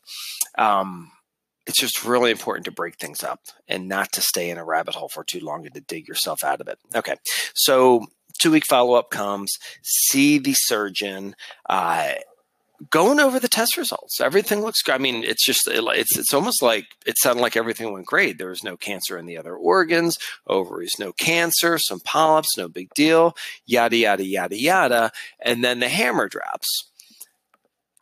um, 0.57 1.11
it's 1.67 1.79
just 1.79 2.03
really 2.03 2.31
important 2.31 2.65
to 2.65 2.71
break 2.71 2.97
things 2.97 3.23
up 3.23 3.41
and 3.67 3.87
not 3.87 4.11
to 4.13 4.21
stay 4.21 4.49
in 4.49 4.57
a 4.57 4.65
rabbit 4.65 4.95
hole 4.95 5.09
for 5.09 5.23
too 5.23 5.39
long 5.39 5.65
and 5.65 5.75
to 5.75 5.81
dig 5.81 6.07
yourself 6.07 6.43
out 6.43 6.61
of 6.61 6.67
it. 6.67 6.79
Okay, 6.95 7.15
so 7.53 8.05
two 8.39 8.51
week 8.51 8.65
follow 8.65 8.95
up 8.95 9.09
comes, 9.09 9.57
see 9.83 10.39
the 10.39 10.53
surgeon. 10.53 11.35
Uh, 11.67 12.13
going 12.89 13.19
over 13.19 13.39
the 13.39 13.47
test 13.47 13.77
results, 13.77 14.21
everything 14.21 14.61
looks. 14.61 14.81
Good. 14.81 14.95
I 14.95 14.97
mean, 14.97 15.23
it's 15.23 15.45
just 15.45 15.67
it's 15.67 16.17
it's 16.17 16.33
almost 16.33 16.61
like 16.61 16.85
it 17.05 17.17
sounded 17.17 17.41
like 17.41 17.57
everything 17.57 17.91
went 17.91 18.05
great. 18.05 18.37
There 18.37 18.49
was 18.49 18.63
no 18.63 18.77
cancer 18.77 19.17
in 19.17 19.25
the 19.25 19.37
other 19.37 19.55
organs, 19.55 20.17
ovaries, 20.47 20.95
no 20.97 21.11
cancer, 21.13 21.77
some 21.77 21.99
polyps, 21.99 22.57
no 22.57 22.67
big 22.67 22.93
deal, 22.93 23.35
yada 23.65 23.97
yada 23.97 24.25
yada 24.25 24.57
yada, 24.57 25.11
and 25.39 25.63
then 25.63 25.79
the 25.79 25.89
hammer 25.89 26.27
drops 26.27 26.88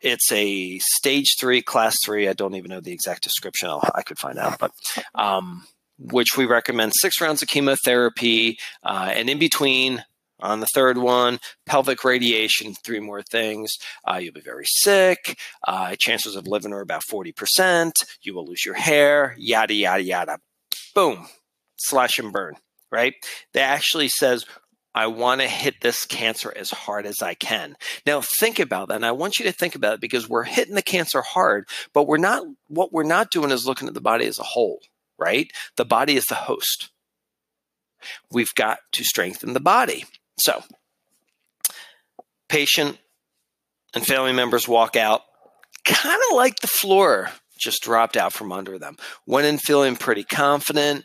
it's 0.00 0.30
a 0.32 0.78
stage 0.78 1.36
three, 1.38 1.62
class 1.62 1.96
three. 2.04 2.28
I 2.28 2.32
don't 2.32 2.54
even 2.54 2.70
know 2.70 2.80
the 2.80 2.92
exact 2.92 3.22
description. 3.22 3.68
I'll, 3.68 3.88
i 3.94 4.02
could 4.02 4.18
find 4.18 4.38
out, 4.38 4.58
but 4.58 4.72
um, 5.14 5.64
which 5.98 6.36
we 6.36 6.46
recommend 6.46 6.92
six 6.94 7.20
rounds 7.20 7.42
of 7.42 7.48
chemotherapy, 7.48 8.58
uh, 8.84 9.10
and 9.12 9.28
in 9.28 9.38
between 9.38 10.04
on 10.40 10.60
the 10.60 10.66
third 10.66 10.98
one, 10.98 11.38
pelvic 11.66 12.04
radiation, 12.04 12.74
three 12.74 13.00
more 13.00 13.22
things. 13.22 13.76
Uh, 14.08 14.16
you'll 14.16 14.32
be 14.32 14.40
very 14.40 14.66
sick. 14.66 15.38
Uh, 15.66 15.96
chances 15.98 16.36
of 16.36 16.46
living 16.46 16.72
are 16.72 16.80
about 16.80 17.02
40%. 17.10 17.90
You 18.22 18.34
will 18.34 18.46
lose 18.46 18.64
your 18.64 18.74
hair, 18.74 19.34
yada, 19.36 19.74
yada, 19.74 20.02
yada. 20.02 20.38
Boom, 20.94 21.26
slash 21.76 22.18
and 22.18 22.32
burn, 22.32 22.54
right? 22.90 23.14
That 23.52 23.70
actually 23.70 24.08
says 24.08 24.46
I 24.94 25.06
want 25.06 25.40
to 25.40 25.48
hit 25.48 25.80
this 25.80 26.04
cancer 26.06 26.52
as 26.56 26.70
hard 26.70 27.06
as 27.06 27.22
I 27.22 27.34
can. 27.34 27.76
Now 28.06 28.20
think 28.20 28.58
about 28.58 28.88
that. 28.88 28.96
And 28.96 29.06
I 29.06 29.12
want 29.12 29.38
you 29.38 29.44
to 29.44 29.52
think 29.52 29.74
about 29.74 29.94
it 29.94 30.00
because 30.00 30.28
we're 30.28 30.44
hitting 30.44 30.74
the 30.74 30.82
cancer 30.82 31.22
hard, 31.22 31.68
but 31.92 32.06
we're 32.06 32.16
not, 32.16 32.44
what 32.68 32.92
we're 32.92 33.04
not 33.04 33.30
doing 33.30 33.50
is 33.50 33.66
looking 33.66 33.88
at 33.88 33.94
the 33.94 34.00
body 34.00 34.26
as 34.26 34.38
a 34.38 34.44
whole, 34.44 34.80
right? 35.18 35.50
The 35.76 35.84
body 35.84 36.16
is 36.16 36.26
the 36.26 36.34
host. 36.34 36.90
We've 38.30 38.54
got 38.54 38.78
to 38.92 39.04
strengthen 39.04 39.52
the 39.52 39.60
body. 39.60 40.04
So, 40.38 40.62
patient 42.48 42.98
and 43.94 44.06
family 44.06 44.32
members 44.32 44.68
walk 44.68 44.96
out 44.96 45.22
kind 45.84 46.20
of 46.30 46.36
like 46.36 46.60
the 46.60 46.66
floor 46.66 47.30
just 47.58 47.82
dropped 47.82 48.16
out 48.16 48.32
from 48.32 48.52
under 48.52 48.78
them. 48.78 48.96
Went 49.26 49.46
in 49.46 49.58
feeling 49.58 49.96
pretty 49.96 50.22
confident, 50.22 51.04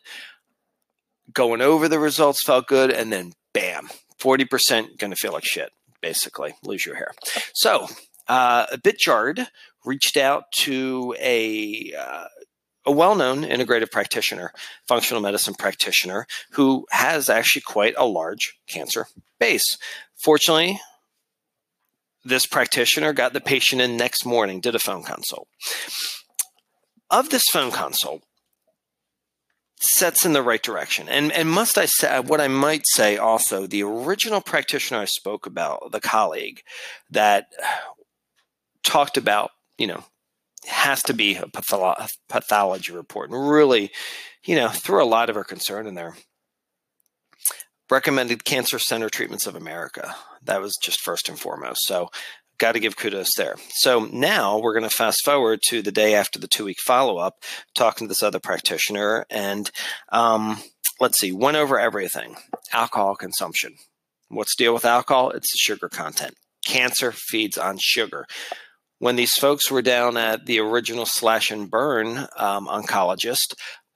going 1.31 1.61
over 1.61 1.87
the 1.87 1.99
results 1.99 2.43
felt 2.43 2.67
good, 2.67 2.91
and 2.91 3.11
then 3.11 3.33
bam, 3.53 3.89
40% 4.19 4.97
going 4.97 5.11
to 5.11 5.17
feel 5.17 5.31
like 5.31 5.45
shit, 5.45 5.71
basically, 6.01 6.55
lose 6.63 6.85
your 6.85 6.95
hair. 6.95 7.11
So, 7.53 7.87
uh, 8.27 8.65
a 8.71 8.77
bit 8.77 8.97
jarred, 8.99 9.47
reached 9.85 10.17
out 10.17 10.51
to 10.59 11.15
a 11.19 11.93
uh, 11.97 12.25
a 12.85 12.91
well-known 12.91 13.43
integrative 13.43 13.91
practitioner, 13.91 14.51
functional 14.87 15.21
medicine 15.21 15.53
practitioner, 15.53 16.27
who 16.51 16.85
has 16.91 17.29
actually 17.29 17.61
quite 17.61 17.93
a 17.97 18.05
large 18.05 18.57
cancer 18.67 19.07
base. 19.39 19.77
Fortunately, 20.15 20.79
this 22.25 22.45
practitioner 22.45 23.13
got 23.13 23.33
the 23.33 23.41
patient 23.41 23.81
in 23.81 23.97
next 23.97 24.25
morning, 24.25 24.59
did 24.59 24.75
a 24.75 24.79
phone 24.79 25.03
consult. 25.03 25.47
Of 27.09 27.29
this 27.29 27.43
phone 27.51 27.71
consult, 27.71 28.23
sets 29.83 30.25
in 30.25 30.33
the 30.33 30.41
right 30.41 30.61
direction. 30.61 31.09
And 31.09 31.31
and 31.31 31.49
must 31.49 31.77
I 31.77 31.85
say 31.85 32.19
what 32.19 32.41
I 32.41 32.47
might 32.47 32.83
say 32.85 33.17
also, 33.17 33.67
the 33.67 33.83
original 33.83 34.41
practitioner 34.41 35.01
I 35.01 35.05
spoke 35.05 35.45
about, 35.45 35.91
the 35.91 35.99
colleague 35.99 36.61
that 37.09 37.47
talked 38.83 39.17
about, 39.17 39.51
you 39.77 39.87
know, 39.87 40.03
has 40.67 41.03
to 41.03 41.13
be 41.13 41.35
a 41.35 41.47
patholo- 41.47 42.07
pathology 42.29 42.93
report 42.93 43.29
and 43.29 43.49
really, 43.49 43.91
you 44.45 44.55
know, 44.55 44.69
threw 44.69 45.03
a 45.03 45.05
lot 45.05 45.29
of 45.29 45.35
her 45.35 45.43
concern 45.43 45.87
in 45.87 45.95
there. 45.95 46.15
Recommended 47.89 48.45
Cancer 48.45 48.79
Center 48.79 49.09
Treatments 49.09 49.45
of 49.45 49.55
America. 49.55 50.15
That 50.41 50.61
was 50.61 50.77
just 50.81 51.01
first 51.01 51.29
and 51.29 51.37
foremost. 51.37 51.85
So 51.85 52.09
got 52.57 52.73
to 52.73 52.79
give 52.79 52.95
kudos 52.95 53.31
there. 53.35 53.55
So 53.69 54.05
now 54.05 54.59
we're 54.59 54.73
going 54.73 54.89
to 54.89 54.95
fast 54.95 55.23
forward 55.25 55.59
to 55.69 55.81
the 55.81 55.91
day 55.91 56.15
after 56.15 56.39
the 56.39 56.47
two 56.47 56.65
week 56.65 56.77
follow 56.85 57.17
up, 57.17 57.35
talking 57.75 58.07
to 58.07 58.09
this 58.09 58.23
other 58.23 58.39
practitioner, 58.39 59.25
and 59.29 59.69
um, 60.11 60.59
let's 60.99 61.19
see, 61.19 61.31
went 61.31 61.57
over 61.57 61.79
everything 61.79 62.35
alcohol 62.71 63.15
consumption. 63.15 63.75
What's 64.29 64.55
deal 64.55 64.73
with 64.73 64.85
alcohol? 64.85 65.31
It's 65.31 65.51
the 65.51 65.57
sugar 65.57 65.89
content. 65.89 66.33
Cancer 66.65 67.11
feeds 67.11 67.57
on 67.57 67.77
sugar. 67.79 68.25
When 68.99 69.15
these 69.17 69.33
folks 69.33 69.69
were 69.69 69.81
down 69.81 70.15
at 70.15 70.45
the 70.45 70.59
original 70.59 71.05
slash 71.05 71.51
and 71.51 71.69
burn 71.69 72.19
um, 72.37 72.67
oncologist, 72.67 73.53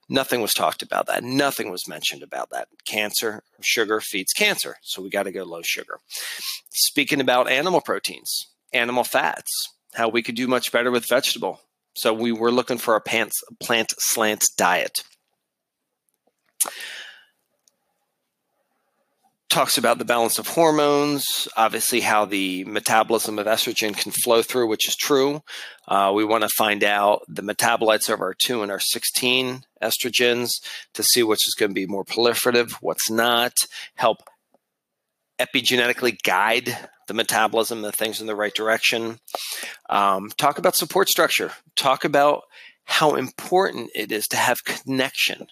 Nothing 0.08 0.40
was 0.40 0.54
talked 0.54 0.82
about 0.82 1.06
that. 1.06 1.22
Nothing 1.22 1.70
was 1.70 1.86
mentioned 1.86 2.22
about 2.22 2.50
that. 2.50 2.68
Cancer, 2.86 3.42
sugar 3.60 4.00
feeds 4.00 4.32
cancer. 4.32 4.76
So 4.82 5.02
we 5.02 5.10
got 5.10 5.24
to 5.24 5.32
go 5.32 5.44
low 5.44 5.62
sugar. 5.62 5.98
Speaking 6.70 7.20
about 7.20 7.50
animal 7.50 7.80
proteins, 7.80 8.46
animal 8.72 9.04
fats, 9.04 9.50
how 9.94 10.08
we 10.08 10.22
could 10.22 10.34
do 10.34 10.46
much 10.46 10.72
better 10.72 10.90
with 10.90 11.06
vegetable. 11.06 11.60
So 11.94 12.12
we 12.14 12.32
were 12.32 12.52
looking 12.52 12.78
for 12.78 12.96
a 12.96 13.00
plant, 13.00 13.32
plant 13.60 13.92
slant 13.98 14.44
diet. 14.56 15.02
Talks 19.48 19.78
about 19.78 19.98
the 19.98 20.04
balance 20.04 20.38
of 20.38 20.46
hormones, 20.46 21.48
obviously 21.56 22.00
how 22.00 22.24
the 22.24 22.64
metabolism 22.64 23.38
of 23.38 23.46
estrogen 23.46 23.96
can 23.96 24.12
flow 24.12 24.42
through, 24.42 24.68
which 24.68 24.86
is 24.86 24.94
true. 24.94 25.42
Uh, 25.86 26.12
we 26.14 26.24
want 26.24 26.42
to 26.42 26.48
find 26.50 26.84
out 26.84 27.22
the 27.28 27.42
metabolites 27.42 28.12
of 28.12 28.20
our 28.20 28.34
2 28.34 28.62
and 28.62 28.70
our 28.70 28.80
16 28.80 29.64
estrogens 29.82 30.50
to 30.92 31.02
see 31.02 31.22
which 31.22 31.48
is 31.48 31.54
going 31.54 31.70
to 31.70 31.74
be 31.74 31.86
more 31.86 32.04
proliferative, 32.04 32.72
what's 32.80 33.10
not, 33.10 33.54
help 33.94 34.18
epigenetically 35.38 36.20
guide 36.22 36.76
the 37.06 37.14
metabolism, 37.14 37.80
the 37.80 37.92
things 37.92 38.20
in 38.20 38.26
the 38.26 38.36
right 38.36 38.54
direction. 38.54 39.18
Um, 39.88 40.30
talk 40.36 40.58
about 40.58 40.76
support 40.76 41.08
structure. 41.08 41.52
Talk 41.74 42.04
about 42.04 42.42
how 42.88 43.14
important 43.14 43.90
it 43.94 44.10
is 44.10 44.26
to 44.28 44.36
have 44.36 44.64
connection 44.64 45.46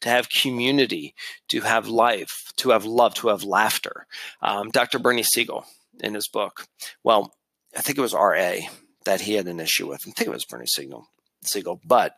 to 0.00 0.08
have 0.08 0.28
community, 0.28 1.14
to 1.48 1.60
have 1.62 1.88
life, 1.88 2.52
to 2.56 2.70
have 2.70 2.84
love, 2.84 3.14
to 3.14 3.28
have 3.28 3.44
laughter. 3.44 4.06
Um, 4.40 4.70
Dr. 4.70 4.98
Bernie 4.98 5.22
Siegel 5.22 5.64
in 6.00 6.14
his 6.14 6.28
book, 6.28 6.66
well, 7.02 7.34
I 7.76 7.80
think 7.80 7.98
it 7.98 8.02
was 8.02 8.14
RA 8.14 8.56
that 9.04 9.22
he 9.22 9.34
had 9.34 9.48
an 9.48 9.60
issue 9.60 9.88
with. 9.88 10.02
I 10.06 10.10
think 10.10 10.28
it 10.28 10.32
was 10.32 10.44
Bernie 10.44 10.66
Siegel, 10.66 11.08
Siegel, 11.42 11.80
but 11.84 12.16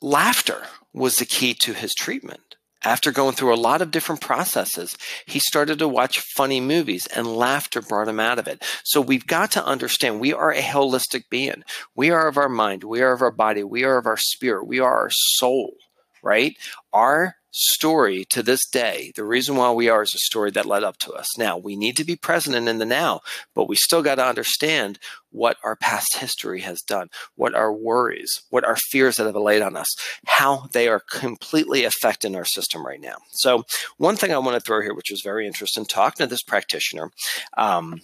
laughter 0.00 0.64
was 0.92 1.18
the 1.18 1.24
key 1.24 1.54
to 1.54 1.72
his 1.72 1.94
treatment. 1.94 2.55
After 2.86 3.10
going 3.10 3.34
through 3.34 3.52
a 3.52 3.56
lot 3.56 3.82
of 3.82 3.90
different 3.90 4.20
processes, 4.20 4.96
he 5.26 5.40
started 5.40 5.80
to 5.80 5.88
watch 5.88 6.20
funny 6.20 6.60
movies 6.60 7.08
and 7.08 7.26
laughter 7.26 7.82
brought 7.82 8.06
him 8.06 8.20
out 8.20 8.38
of 8.38 8.46
it. 8.46 8.64
So 8.84 9.00
we've 9.00 9.26
got 9.26 9.50
to 9.52 9.66
understand 9.66 10.20
we 10.20 10.32
are 10.32 10.52
a 10.52 10.62
holistic 10.62 11.24
being. 11.28 11.64
We 11.96 12.10
are 12.10 12.28
of 12.28 12.36
our 12.36 12.48
mind, 12.48 12.84
we 12.84 13.02
are 13.02 13.10
of 13.10 13.22
our 13.22 13.32
body, 13.32 13.64
we 13.64 13.82
are 13.82 13.98
of 13.98 14.06
our 14.06 14.16
spirit, 14.16 14.68
we 14.68 14.78
are 14.78 14.98
our 14.98 15.10
soul, 15.10 15.74
right? 16.22 16.56
Our 16.92 17.34
story 17.56 18.26
to 18.26 18.42
this 18.42 18.68
day, 18.70 19.12
the 19.16 19.24
reason 19.24 19.56
why 19.56 19.70
we 19.70 19.88
are 19.88 20.02
is 20.02 20.14
a 20.14 20.18
story 20.18 20.50
that 20.50 20.66
led 20.66 20.84
up 20.84 20.98
to 20.98 21.12
us. 21.12 21.38
Now, 21.38 21.56
we 21.56 21.74
need 21.74 21.96
to 21.96 22.04
be 22.04 22.14
present 22.14 22.54
and 22.54 22.68
in 22.68 22.78
the 22.78 22.84
now, 22.84 23.20
but 23.54 23.66
we 23.66 23.76
still 23.76 24.02
got 24.02 24.16
to 24.16 24.26
understand 24.26 24.98
what 25.30 25.56
our 25.64 25.74
past 25.74 26.16
history 26.16 26.60
has 26.60 26.82
done, 26.82 27.08
what 27.34 27.54
our 27.54 27.72
worries, 27.72 28.42
what 28.50 28.64
our 28.64 28.76
fears 28.76 29.16
that 29.16 29.24
have 29.24 29.36
laid 29.36 29.62
on 29.62 29.74
us, 29.74 29.88
how 30.26 30.66
they 30.72 30.86
are 30.86 31.00
completely 31.00 31.84
affecting 31.84 32.36
our 32.36 32.44
system 32.44 32.84
right 32.84 33.00
now. 33.00 33.16
So, 33.32 33.64
one 33.96 34.16
thing 34.16 34.32
I 34.32 34.38
want 34.38 34.54
to 34.54 34.60
throw 34.60 34.82
here, 34.82 34.94
which 34.94 35.10
was 35.10 35.22
very 35.22 35.46
interesting, 35.46 35.86
talking 35.86 36.26
to 36.26 36.30
this 36.30 36.42
practitioner, 36.42 37.10
um, 37.56 38.02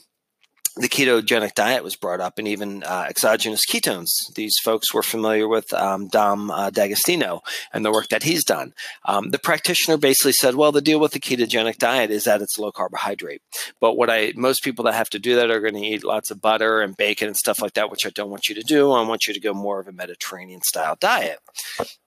the 0.76 0.88
ketogenic 0.88 1.54
diet 1.54 1.84
was 1.84 1.96
brought 1.96 2.20
up 2.20 2.38
and 2.38 2.48
even 2.48 2.82
uh, 2.84 3.04
exogenous 3.08 3.66
ketones. 3.66 4.08
These 4.34 4.58
folks 4.64 4.94
were 4.94 5.02
familiar 5.02 5.46
with 5.46 5.72
um, 5.74 6.08
Dom 6.08 6.50
uh, 6.50 6.70
D'Agostino 6.70 7.42
and 7.72 7.84
the 7.84 7.92
work 7.92 8.08
that 8.08 8.22
he's 8.22 8.42
done. 8.42 8.72
Um, 9.04 9.30
the 9.30 9.38
practitioner 9.38 9.98
basically 9.98 10.32
said, 10.32 10.54
well, 10.54 10.72
the 10.72 10.80
deal 10.80 10.98
with 10.98 11.12
the 11.12 11.20
ketogenic 11.20 11.76
diet 11.76 12.10
is 12.10 12.24
that 12.24 12.40
it's 12.40 12.58
low 12.58 12.72
carbohydrate. 12.72 13.42
But 13.80 13.96
what 13.96 14.08
I, 14.08 14.32
most 14.34 14.64
people 14.64 14.84
that 14.86 14.94
have 14.94 15.10
to 15.10 15.18
do 15.18 15.36
that 15.36 15.50
are 15.50 15.60
going 15.60 15.74
to 15.74 15.80
eat 15.80 16.04
lots 16.04 16.30
of 16.30 16.40
butter 16.40 16.80
and 16.80 16.96
bacon 16.96 17.28
and 17.28 17.36
stuff 17.36 17.60
like 17.60 17.74
that, 17.74 17.90
which 17.90 18.06
I 18.06 18.10
don't 18.10 18.30
want 18.30 18.48
you 18.48 18.54
to 18.54 18.62
do. 18.62 18.92
I 18.92 19.06
want 19.06 19.26
you 19.26 19.34
to 19.34 19.40
go 19.40 19.52
more 19.52 19.78
of 19.78 19.88
a 19.88 19.92
Mediterranean 19.92 20.62
style 20.62 20.96
diet. 20.98 21.38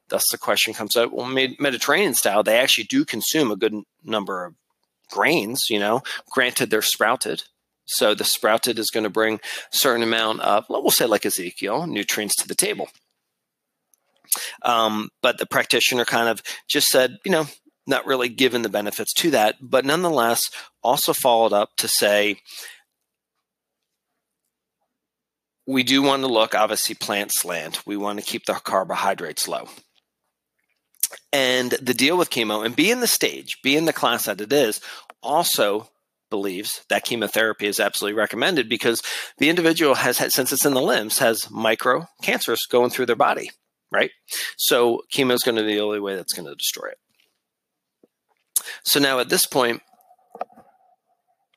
Thus, 0.10 0.30
the 0.30 0.38
question 0.38 0.74
comes 0.74 0.96
up, 0.96 1.12
well, 1.12 1.28
Mediterranean 1.28 2.14
style, 2.14 2.44
they 2.44 2.58
actually 2.58 2.84
do 2.86 3.06
consume 3.06 3.52
a 3.52 3.56
good 3.56 3.74
number 4.04 4.46
of 4.46 4.56
grains, 5.12 5.70
you 5.70 5.80
know, 5.80 6.02
granted 6.32 6.70
they're 6.70 6.82
sprouted 6.82 7.44
so 7.86 8.14
the 8.14 8.24
sprouted 8.24 8.80
is 8.80 8.90
going 8.90 9.04
to 9.04 9.10
bring 9.10 9.40
certain 9.72 10.04
amount 10.04 10.42
of, 10.42 10.66
we'll 10.70 10.92
say 10.92 11.06
like 11.06 11.26
Ezekiel, 11.26 11.88
nutrients 11.88 12.36
to 12.38 12.48
the 12.48 12.56
table. 12.56 12.90
Um, 14.64 15.10
but 15.22 15.38
the 15.38 15.46
practitioner 15.46 16.06
kind 16.06 16.28
of 16.28 16.42
just 16.68 16.88
said, 16.88 17.18
you 17.24 17.32
know, 17.32 17.48
not 17.88 18.06
really 18.06 18.30
given 18.30 18.64
the 18.64 18.70
benefits 18.70 19.14
to 19.14 19.32
that, 19.32 19.56
but 19.62 19.86
nonetheless 19.86 20.44
also 20.84 21.14
followed 21.14 21.54
up 21.54 21.70
to 21.78 21.88
say, 21.88 22.38
we 25.68 25.84
do 25.84 26.02
want 26.02 26.22
to 26.24 26.28
look, 26.28 26.54
obviously, 26.54 26.96
plant 26.96 27.32
slant. 27.32 27.86
We 27.88 27.98
want 27.98 28.20
to 28.20 28.26
keep 28.26 28.46
the 28.46 28.54
carbohydrates 28.54 29.48
low. 29.48 29.68
And 31.32 31.72
the 31.72 31.94
deal 31.94 32.18
with 32.18 32.30
chemo 32.30 32.66
and 32.66 32.76
be 32.76 32.92
in 32.92 33.00
the 33.00 33.08
stage, 33.08 33.58
be 33.64 33.76
in 33.76 33.86
the 33.86 33.94
class 33.94 34.26
that 34.26 34.42
it 34.42 34.54
is, 34.54 34.82
also 35.22 35.90
believes 36.30 36.86
that 36.90 37.04
chemotherapy 37.04 37.68
is 37.68 37.80
absolutely 37.80 38.18
recommended 38.18 38.70
because 38.70 39.02
the 39.38 39.50
individual 39.50 39.96
has 39.96 40.18
had, 40.18 40.32
since 40.32 40.52
it's 40.52 40.66
in 40.66 40.74
the 40.74 40.82
lymphs, 40.82 41.20
has 41.20 41.50
micro 41.50 42.08
cancers 42.22 42.66
going 42.66 42.90
through 42.90 43.06
their 43.06 43.16
body, 43.16 43.52
right? 43.92 44.12
So 44.58 45.04
chemo 45.12 45.34
is 45.34 45.44
going 45.44 45.56
to 45.56 45.64
be 45.64 45.76
the 45.76 45.82
only 45.82 46.00
way 46.00 46.16
that's 46.16 46.34
going 46.34 46.48
to 46.48 46.56
destroy 46.56 46.90
it. 46.90 47.00
So 48.84 49.00
now 49.00 49.20
at 49.20 49.30
this 49.30 49.46
point, 49.46 49.82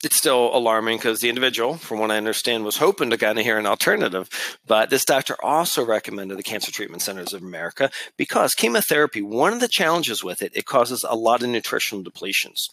it's 0.04 0.16
still 0.16 0.54
alarming 0.56 0.98
because 0.98 1.20
the 1.20 1.28
individual, 1.28 1.75
from 1.75 1.98
what 1.98 2.12
I 2.12 2.16
understand, 2.16 2.64
was 2.64 2.76
hoping 2.76 3.10
to 3.10 3.18
kind 3.18 3.38
of 3.38 3.44
hear 3.44 3.58
an 3.58 3.66
alternative. 3.66 4.28
But 4.64 4.90
this 4.90 5.04
doctor 5.04 5.34
also 5.42 5.84
recommended 5.84 6.38
the 6.38 6.44
Cancer 6.44 6.70
Treatment 6.70 7.02
Centers 7.02 7.32
of 7.32 7.42
America 7.42 7.90
because 8.16 8.54
chemotherapy, 8.54 9.22
one 9.22 9.52
of 9.52 9.60
the 9.60 9.66
challenges 9.66 10.22
with 10.22 10.40
it, 10.40 10.52
it 10.54 10.66
causes 10.66 11.04
a 11.08 11.16
lot 11.16 11.42
of 11.42 11.48
nutritional 11.48 12.04
depletions. 12.04 12.68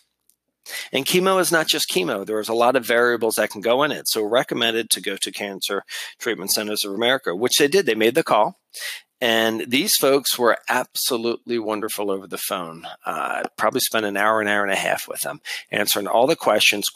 And 0.91 1.05
chemo 1.05 1.39
is 1.39 1.51
not 1.51 1.67
just 1.67 1.89
chemo. 1.89 2.25
There's 2.25 2.49
a 2.49 2.53
lot 2.53 2.75
of 2.75 2.85
variables 2.85 3.35
that 3.35 3.49
can 3.49 3.61
go 3.61 3.83
in 3.83 3.91
it. 3.91 4.07
So 4.07 4.23
recommended 4.23 4.89
to 4.91 5.01
go 5.01 5.17
to 5.17 5.31
Cancer 5.31 5.83
Treatment 6.19 6.51
Centers 6.51 6.85
of 6.85 6.93
America, 6.93 7.35
which 7.35 7.57
they 7.57 7.67
did. 7.67 7.85
They 7.85 7.95
made 7.95 8.15
the 8.15 8.23
call. 8.23 8.59
And 9.21 9.65
these 9.67 9.95
folks 9.95 10.37
were 10.37 10.57
absolutely 10.67 11.57
wonderful 11.57 12.11
over 12.11 12.27
the 12.27 12.37
phone. 12.37 12.85
Uh, 13.05 13.43
probably 13.57 13.79
spent 13.79 14.05
an 14.05 14.17
hour, 14.17 14.41
an 14.41 14.47
hour 14.47 14.63
and 14.63 14.73
a 14.73 14.75
half 14.75 15.07
with 15.07 15.21
them, 15.21 15.39
answering 15.71 16.07
all 16.07 16.27
the 16.27 16.35
questions. 16.35 16.91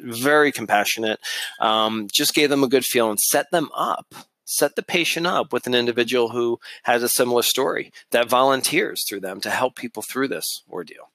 Very 0.00 0.50
compassionate. 0.50 1.20
Um, 1.60 2.08
just 2.12 2.34
gave 2.34 2.50
them 2.50 2.64
a 2.64 2.68
good 2.68 2.84
feel 2.84 3.08
and 3.08 3.20
set 3.20 3.50
them 3.50 3.70
up 3.74 4.14
set 4.44 4.76
the 4.76 4.82
patient 4.82 5.26
up 5.26 5.50
with 5.50 5.66
an 5.66 5.74
individual 5.74 6.28
who 6.28 6.60
has 6.82 7.02
a 7.02 7.08
similar 7.08 7.40
story 7.40 7.90
that 8.10 8.28
volunteers 8.28 9.02
through 9.08 9.20
them 9.20 9.40
to 9.40 9.48
help 9.48 9.76
people 9.76 10.02
through 10.02 10.28
this 10.28 10.62
ordeal 10.70 11.10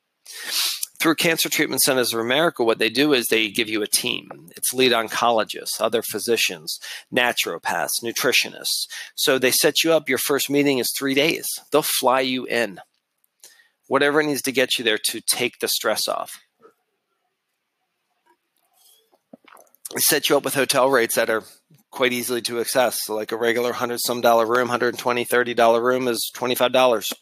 through 1.00 1.16
Cancer 1.16 1.50
Treatment 1.50 1.82
Centers 1.82 2.14
of 2.14 2.20
America, 2.20 2.64
what 2.64 2.80
they 2.80 2.90
do 2.90 3.14
is 3.14 3.28
they 3.28 3.50
give 3.50 3.70
you 3.70 3.84
a 3.84 3.88
team. 3.88 4.50
It's 4.56 4.74
lead 4.74 4.92
oncologists, 4.92 5.80
other 5.80 6.02
physicians, 6.02 6.80
naturopaths, 7.14 8.04
nutritionists. 8.04 8.88
So 9.16 9.38
they 9.38 9.52
set 9.52 9.84
you 9.84 9.94
up. 9.94 10.10
Your 10.10 10.18
first 10.18 10.50
meeting 10.50 10.80
is 10.80 10.92
three 10.98 11.14
days. 11.14 11.48
They'll 11.72 11.84
fly 11.84 12.22
you 12.22 12.46
in. 12.46 12.80
Whatever 13.88 14.24
needs 14.24 14.42
to 14.44 14.52
get 14.52 14.78
you 14.78 14.84
there 14.84 15.00
to 15.10 15.22
take 15.22 15.60
the 15.60 15.68
stress 15.68 16.08
off. 16.08 16.40
They 19.94 20.02
set 20.02 20.30
you 20.30 20.36
up 20.36 20.44
with 20.44 20.56
hotel 20.56 20.90
rates 20.90 21.16
that 21.16 21.30
are 21.30 21.44
quite 21.92 22.12
easily 22.12 22.42
to 22.42 22.60
access. 22.60 23.06
So 23.06 23.16
like 23.16 23.32
a 23.32 23.38
regular 23.38 23.72
hundred 23.72 24.00
some 24.00 24.22
dollar 24.22 24.46
room, 24.46 24.68
120 24.68 25.26
$30 25.26 25.82
room 25.82 26.08
is 26.08 26.32
$25. 26.36 27.14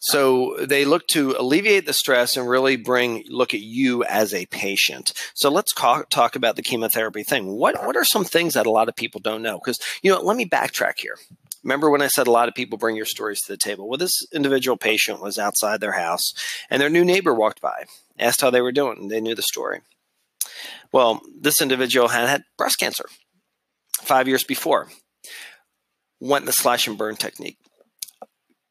So 0.00 0.56
they 0.58 0.86
look 0.86 1.06
to 1.08 1.36
alleviate 1.38 1.84
the 1.84 1.92
stress 1.92 2.36
and 2.36 2.48
really 2.48 2.76
bring 2.76 3.22
look 3.28 3.52
at 3.52 3.60
you 3.60 4.02
as 4.04 4.32
a 4.32 4.46
patient. 4.46 5.12
So 5.34 5.50
let's 5.50 5.74
talk, 5.74 6.08
talk 6.08 6.36
about 6.36 6.56
the 6.56 6.62
chemotherapy 6.62 7.22
thing. 7.22 7.46
What 7.48 7.84
what 7.84 7.96
are 7.96 8.04
some 8.04 8.24
things 8.24 8.54
that 8.54 8.66
a 8.66 8.70
lot 8.70 8.88
of 8.88 8.96
people 8.96 9.20
don't 9.20 9.42
know? 9.42 9.58
Because 9.58 9.78
you 10.02 10.10
know, 10.10 10.20
let 10.22 10.38
me 10.38 10.46
backtrack 10.46 10.98
here. 10.98 11.16
Remember 11.62 11.90
when 11.90 12.00
I 12.00 12.06
said 12.06 12.26
a 12.26 12.30
lot 12.30 12.48
of 12.48 12.54
people 12.54 12.78
bring 12.78 12.96
your 12.96 13.04
stories 13.04 13.42
to 13.42 13.52
the 13.52 13.58
table? 13.58 13.86
Well, 13.86 13.98
this 13.98 14.26
individual 14.32 14.78
patient 14.78 15.20
was 15.20 15.38
outside 15.38 15.80
their 15.82 15.92
house, 15.92 16.32
and 16.70 16.80
their 16.80 16.88
new 16.88 17.04
neighbor 17.04 17.34
walked 17.34 17.60
by, 17.60 17.84
asked 18.18 18.40
how 18.40 18.48
they 18.48 18.62
were 18.62 18.72
doing. 18.72 18.96
and 18.98 19.10
They 19.10 19.20
knew 19.20 19.34
the 19.34 19.42
story. 19.42 19.82
Well, 20.92 21.20
this 21.38 21.60
individual 21.60 22.08
had 22.08 22.26
had 22.26 22.44
breast 22.56 22.78
cancer 22.78 23.04
five 24.00 24.26
years 24.26 24.44
before. 24.44 24.88
Went 26.20 26.46
the 26.46 26.52
slash 26.52 26.86
and 26.86 26.96
burn 26.96 27.16
technique 27.16 27.58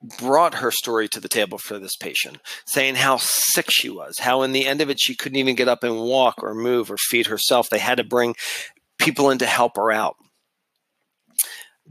brought 0.01 0.55
her 0.55 0.71
story 0.71 1.07
to 1.09 1.19
the 1.19 1.27
table 1.27 1.57
for 1.57 1.77
this 1.77 1.95
patient, 1.95 2.37
saying 2.65 2.95
how 2.95 3.17
sick 3.17 3.67
she 3.69 3.89
was, 3.89 4.19
how 4.19 4.41
in 4.43 4.51
the 4.51 4.65
end 4.65 4.81
of 4.81 4.89
it 4.89 4.99
she 4.99 5.15
couldn't 5.15 5.37
even 5.37 5.55
get 5.55 5.67
up 5.67 5.83
and 5.83 5.99
walk 5.99 6.41
or 6.41 6.53
move 6.53 6.89
or 6.89 6.97
feed 6.97 7.27
herself. 7.27 7.69
They 7.69 7.79
had 7.79 7.97
to 7.97 8.03
bring 8.03 8.35
people 8.97 9.29
in 9.29 9.39
to 9.39 9.45
help 9.45 9.75
her 9.75 9.91
out. 9.91 10.15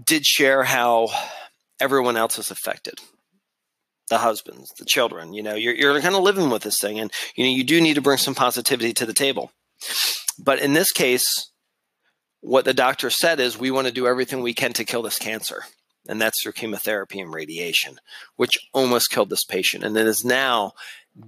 Did 0.02 0.24
share 0.24 0.64
how 0.64 1.08
everyone 1.80 2.16
else 2.16 2.38
is 2.38 2.50
affected. 2.50 2.94
The 4.08 4.18
husbands, 4.18 4.72
the 4.78 4.86
children, 4.86 5.34
you 5.34 5.42
know, 5.42 5.54
you're, 5.54 5.74
you're 5.74 6.00
kind 6.00 6.14
of 6.14 6.22
living 6.22 6.48
with 6.48 6.62
this 6.62 6.78
thing, 6.80 6.98
and 6.98 7.12
you 7.36 7.44
know, 7.44 7.50
you 7.50 7.62
do 7.62 7.78
need 7.78 7.94
to 7.94 8.00
bring 8.00 8.16
some 8.16 8.34
positivity 8.34 8.94
to 8.94 9.04
the 9.04 9.12
table. 9.12 9.50
But 10.38 10.60
in 10.60 10.72
this 10.72 10.92
case, 10.92 11.50
what 12.40 12.64
the 12.64 12.72
doctor 12.72 13.10
said 13.10 13.38
is 13.38 13.58
we 13.58 13.70
want 13.70 13.86
to 13.86 13.92
do 13.92 14.06
everything 14.06 14.40
we 14.40 14.54
can 14.54 14.72
to 14.74 14.84
kill 14.84 15.02
this 15.02 15.18
cancer 15.18 15.64
and 16.08 16.20
that's 16.20 16.42
through 16.42 16.52
chemotherapy 16.52 17.20
and 17.20 17.32
radiation, 17.32 18.00
which 18.36 18.58
almost 18.72 19.10
killed 19.10 19.30
this 19.30 19.44
patient. 19.44 19.84
And 19.84 19.96
it 19.96 20.06
is 20.06 20.24
now 20.24 20.72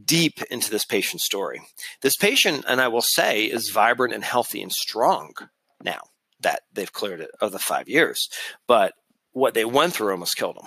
deep 0.05 0.43
into 0.51 0.71
this 0.71 0.85
patient's 0.85 1.25
story. 1.25 1.61
This 2.01 2.17
patient, 2.17 2.65
and 2.67 2.81
I 2.81 2.89
will 2.89 3.03
say, 3.03 3.45
is 3.45 3.71
vibrant 3.71 4.15
and 4.15 4.25
healthy 4.25 4.63
and 4.63 4.73
strong 4.73 5.35
now 5.83 6.01
that 6.41 6.63
they've 6.73 6.93
cleared 6.93 7.21
it 7.21 7.31
of 7.41 7.53
the 7.53 7.59
five 7.59 7.89
years. 7.89 8.29
But 8.67 8.95
what 9.33 9.55
they 9.55 9.65
went 9.65 9.93
through 9.93 10.13
almost 10.13 10.37
killed 10.37 10.57
them. 10.57 10.67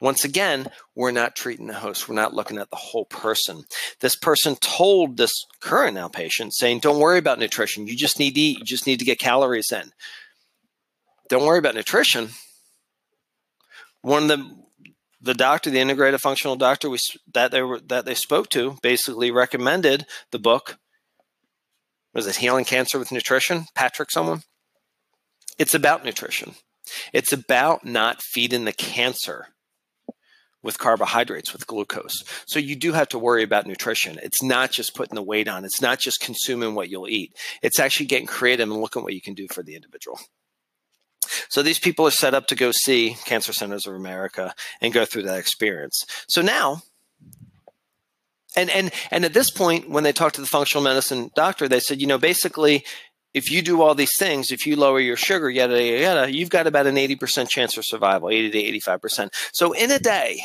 Once 0.00 0.24
again, 0.24 0.66
we're 0.94 1.12
not 1.12 1.36
treating 1.36 1.66
the 1.66 1.74
host. 1.74 2.08
We're 2.08 2.14
not 2.14 2.34
looking 2.34 2.58
at 2.58 2.68
the 2.70 2.76
whole 2.76 3.04
person. 3.04 3.64
This 4.00 4.16
person 4.16 4.56
told 4.56 5.16
this 5.16 5.32
current 5.60 5.94
now 5.94 6.08
patient, 6.08 6.54
saying, 6.54 6.80
Don't 6.80 6.98
worry 6.98 7.18
about 7.18 7.38
nutrition. 7.38 7.86
You 7.86 7.96
just 7.96 8.18
need 8.18 8.34
to 8.34 8.40
eat. 8.40 8.58
You 8.58 8.64
just 8.64 8.86
need 8.86 8.98
to 8.98 9.04
get 9.04 9.18
calories 9.18 9.70
in. 9.72 9.92
Don't 11.28 11.46
worry 11.46 11.58
about 11.58 11.74
nutrition 11.74 12.30
one 14.04 14.24
of 14.24 14.28
the 14.28 14.64
the 15.20 15.34
doctor, 15.34 15.70
the 15.70 15.78
integrative 15.78 16.20
functional 16.20 16.56
doctor 16.56 16.90
we, 16.90 16.98
that 17.32 17.50
they 17.50 17.62
were 17.62 17.80
that 17.80 18.04
they 18.04 18.14
spoke 18.14 18.50
to, 18.50 18.76
basically 18.82 19.30
recommended 19.30 20.04
the 20.30 20.38
book. 20.38 20.78
Was 22.12 22.26
it 22.26 22.36
Healing 22.36 22.66
Cancer 22.66 22.98
with 22.98 23.10
Nutrition? 23.10 23.64
Patrick, 23.74 24.10
someone. 24.10 24.42
It's 25.58 25.74
about 25.74 26.04
nutrition. 26.04 26.54
It's 27.12 27.32
about 27.32 27.84
not 27.84 28.22
feeding 28.22 28.66
the 28.66 28.72
cancer 28.72 29.48
with 30.62 30.78
carbohydrates, 30.78 31.52
with 31.52 31.66
glucose. 31.66 32.22
So 32.46 32.58
you 32.58 32.76
do 32.76 32.92
have 32.92 33.08
to 33.08 33.18
worry 33.18 33.42
about 33.42 33.66
nutrition. 33.66 34.18
It's 34.22 34.42
not 34.42 34.70
just 34.70 34.94
putting 34.94 35.14
the 35.14 35.22
weight 35.22 35.48
on. 35.48 35.64
It's 35.64 35.80
not 35.80 35.98
just 35.98 36.20
consuming 36.20 36.74
what 36.74 36.90
you'll 36.90 37.08
eat. 37.08 37.34
It's 37.62 37.78
actually 37.78 38.06
getting 38.06 38.26
creative 38.26 38.70
and 38.70 38.80
looking 38.80 39.02
what 39.02 39.14
you 39.14 39.22
can 39.22 39.34
do 39.34 39.46
for 39.48 39.62
the 39.62 39.74
individual. 39.74 40.18
So 41.48 41.62
these 41.62 41.78
people 41.78 42.06
are 42.06 42.12
set 42.12 42.34
up 42.34 42.46
to 42.48 42.54
go 42.54 42.72
see 42.72 43.16
Cancer 43.24 43.52
Centers 43.52 43.86
of 43.86 43.94
America 43.94 44.54
and 44.80 44.92
go 44.92 45.04
through 45.04 45.22
that 45.24 45.38
experience. 45.38 46.04
So 46.28 46.42
now, 46.42 46.82
and 48.56 48.70
and 48.70 48.92
and 49.10 49.24
at 49.24 49.34
this 49.34 49.50
point, 49.50 49.90
when 49.90 50.04
they 50.04 50.12
talked 50.12 50.36
to 50.36 50.40
the 50.40 50.46
functional 50.46 50.84
medicine 50.84 51.30
doctor, 51.34 51.68
they 51.68 51.80
said, 51.80 52.00
you 52.00 52.06
know, 52.06 52.18
basically, 52.18 52.84
if 53.32 53.50
you 53.50 53.62
do 53.62 53.82
all 53.82 53.94
these 53.94 54.16
things, 54.16 54.52
if 54.52 54.66
you 54.66 54.76
lower 54.76 55.00
your 55.00 55.16
sugar, 55.16 55.50
yada 55.50 55.82
yada 55.82 56.00
yada, 56.00 56.32
you've 56.32 56.50
got 56.50 56.66
about 56.66 56.86
an 56.86 56.96
eighty 56.96 57.16
percent 57.16 57.48
chance 57.48 57.76
of 57.76 57.84
survival, 57.84 58.30
eighty 58.30 58.50
to 58.50 58.58
eighty-five 58.58 59.00
percent. 59.00 59.32
So 59.52 59.72
in 59.72 59.90
a 59.90 59.98
day, 59.98 60.40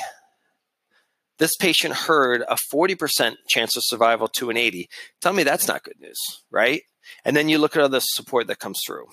this 1.39 1.55
patient 1.55 1.93
heard 1.95 2.43
a 2.47 2.57
40% 2.71 3.35
chance 3.47 3.75
of 3.77 3.83
survival 3.85 4.27
to 4.27 4.49
an 4.49 4.57
80. 4.57 4.89
Tell 5.21 5.33
me 5.33 5.43
that's 5.43 5.67
not 5.67 5.83
good 5.83 5.99
news, 5.99 6.19
right? 6.51 6.81
And 7.25 7.35
then 7.35 7.49
you 7.49 7.57
look 7.57 7.75
at 7.75 7.81
all 7.81 7.89
the 7.89 8.01
support 8.01 8.47
that 8.47 8.59
comes 8.59 8.81
through. 8.85 9.07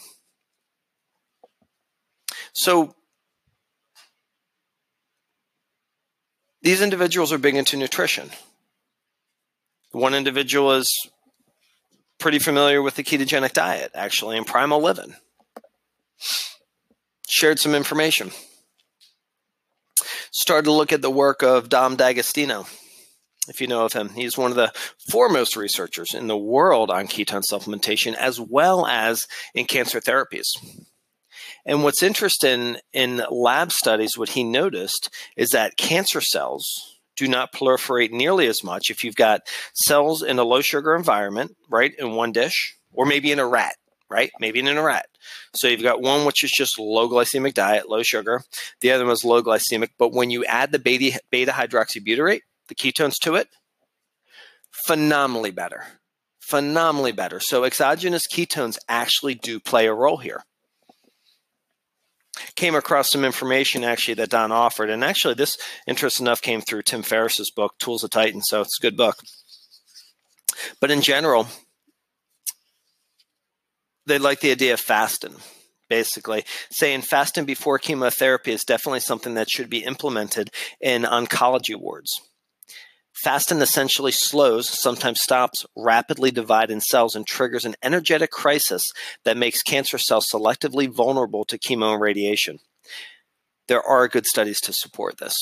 So 2.53 2.95
these 6.63 6.83
individuals 6.83 7.33
are 7.33 7.39
big 7.39 7.55
into 7.55 7.77
nutrition. 7.77 8.31
One 9.93 10.15
individual 10.15 10.73
is 10.73 11.09
pretty 12.19 12.39
familiar 12.39 12.83
with 12.83 12.97
the 12.97 13.05
ketogenic 13.05 13.53
diet, 13.53 13.93
actually, 13.95 14.37
and 14.37 14.47
primal 14.47 14.83
living. 14.83 15.15
Shared 17.29 17.59
some 17.59 17.75
information. 17.75 18.31
Started 20.31 20.65
to 20.65 20.73
look 20.73 20.93
at 20.93 21.03
the 21.03 21.11
work 21.11 21.43
of 21.43 21.69
Dom 21.69 21.97
D'Agostino, 21.97 22.67
if 23.49 23.61
you 23.61 23.67
know 23.67 23.85
of 23.85 23.93
him. 23.93 24.11
He's 24.11 24.37
one 24.37 24.51
of 24.51 24.57
the 24.57 24.73
foremost 25.11 25.57
researchers 25.57 26.15
in 26.15 26.27
the 26.27 26.37
world 26.37 26.91
on 26.91 27.07
ketone 27.07 27.49
supplementation 27.49 28.15
as 28.15 28.41
well 28.41 28.87
as 28.87 29.27
in 29.55 29.67
cancer 29.67 30.01
therapies. 30.01 30.47
And 31.67 31.83
what's 31.83 32.03
interesting 32.03 32.77
in 32.93 33.23
lab 33.29 33.73
studies, 33.73 34.17
what 34.17 34.31
he 34.31 34.45
noticed 34.45 35.13
is 35.37 35.51
that 35.51 35.77
cancer 35.77 36.21
cells 36.21 36.65
do 37.17 37.27
not 37.27 37.53
proliferate 37.53 38.13
nearly 38.13 38.47
as 38.47 38.63
much 38.63 38.89
if 38.89 39.03
you've 39.03 39.17
got 39.17 39.41
cells 39.75 40.23
in 40.23 40.39
a 40.39 40.45
low 40.45 40.61
sugar 40.61 40.95
environment, 40.95 41.57
right, 41.69 41.93
in 41.99 42.13
one 42.13 42.31
dish, 42.31 42.77
or 42.93 43.05
maybe 43.05 43.33
in 43.33 43.41
a 43.41 43.47
rat, 43.47 43.75
right? 44.09 44.31
Maybe 44.39 44.61
in 44.61 44.69
a 44.69 44.83
rat. 44.83 45.07
So 45.55 45.67
you've 45.67 45.83
got 45.83 46.01
one 46.01 46.25
which 46.25 46.45
is 46.45 46.53
just 46.53 46.79
low 46.79 47.09
glycemic 47.09 47.55
diet, 47.55 47.89
low 47.89 48.05
sugar. 48.05 48.43
The 48.81 48.93
other 48.93 49.05
one 49.05 49.15
is 49.15 49.25
low 49.25 49.43
glycemic. 49.43 49.91
But 49.99 50.13
when 50.13 50.31
you 50.31 50.45
add 50.45 50.71
the 50.71 50.79
beta, 50.79 51.19
beta 51.31 51.51
hydroxybutyrate, 51.51 52.43
the 52.69 52.75
ketones 52.77 53.15
to 53.23 53.35
it, 53.35 53.49
phenomenally 54.87 55.51
better. 55.51 55.83
Phenomenally 56.39 57.13
better. 57.13 57.41
So 57.41 57.65
exogenous 57.65 58.29
ketones 58.33 58.79
actually 58.89 59.35
do 59.35 59.59
play 59.59 59.87
a 59.87 59.95
role 59.95 60.19
here 60.19 60.45
came 62.55 62.75
across 62.75 63.11
some 63.11 63.25
information 63.25 63.85
actually 63.85 64.15
that 64.15 64.31
Dom 64.31 64.53
offered, 64.53 64.91
and 64.91 65.05
actually 65.05 65.35
this 65.35 65.57
interest 65.87 66.21
enough 66.21 66.43
came 66.43 66.61
through 66.61 66.83
Tim 66.83 67.03
Ferriss's 67.03 67.51
book 67.51 67.79
Tools 67.79 68.05
of 68.05 68.11
Titan, 68.11 68.43
so 68.43 68.61
it's 68.61 68.79
a 68.79 68.83
good 68.83 68.97
book. 68.97 69.17
But 70.81 70.91
in 70.91 71.03
general, 71.03 71.49
they 74.07 74.19
like 74.19 74.41
the 74.41 74.51
idea 74.51 74.75
of 74.75 74.81
fasting. 74.81 75.37
Basically, 75.89 76.45
saying 76.69 77.03
fasting 77.03 77.45
before 77.45 77.79
chemotherapy 77.79 78.51
is 78.51 78.65
definitely 78.65 78.99
something 78.99 79.35
that 79.35 79.49
should 79.49 79.71
be 79.71 79.85
implemented 79.85 80.51
in 80.81 81.03
oncology 81.03 81.77
wards. 81.77 82.21
Fasting 83.23 83.63
essentially 83.63 84.13
slows, 84.13 84.69
sometimes 84.69 85.23
stops, 85.23 85.65
rapidly 85.75 86.31
dividing 86.31 86.81
cells 86.81 87.17
and 87.17 87.27
triggers 87.27 87.65
an 87.65 87.75
energetic 87.83 88.31
crisis 88.31 88.93
that 89.25 89.37
makes 89.37 89.63
cancer 89.63 89.99
cells 89.99 90.29
selectively 90.33 90.89
vulnerable 90.89 91.45
to 91.47 91.59
chemo 91.59 91.95
and 91.95 92.03
radiation. 92.03 92.59
There 93.69 93.83
are 93.83 94.07
good 94.07 94.27
studies 94.27 94.61
to 94.61 94.73
support 94.73 95.19
this. 95.19 95.35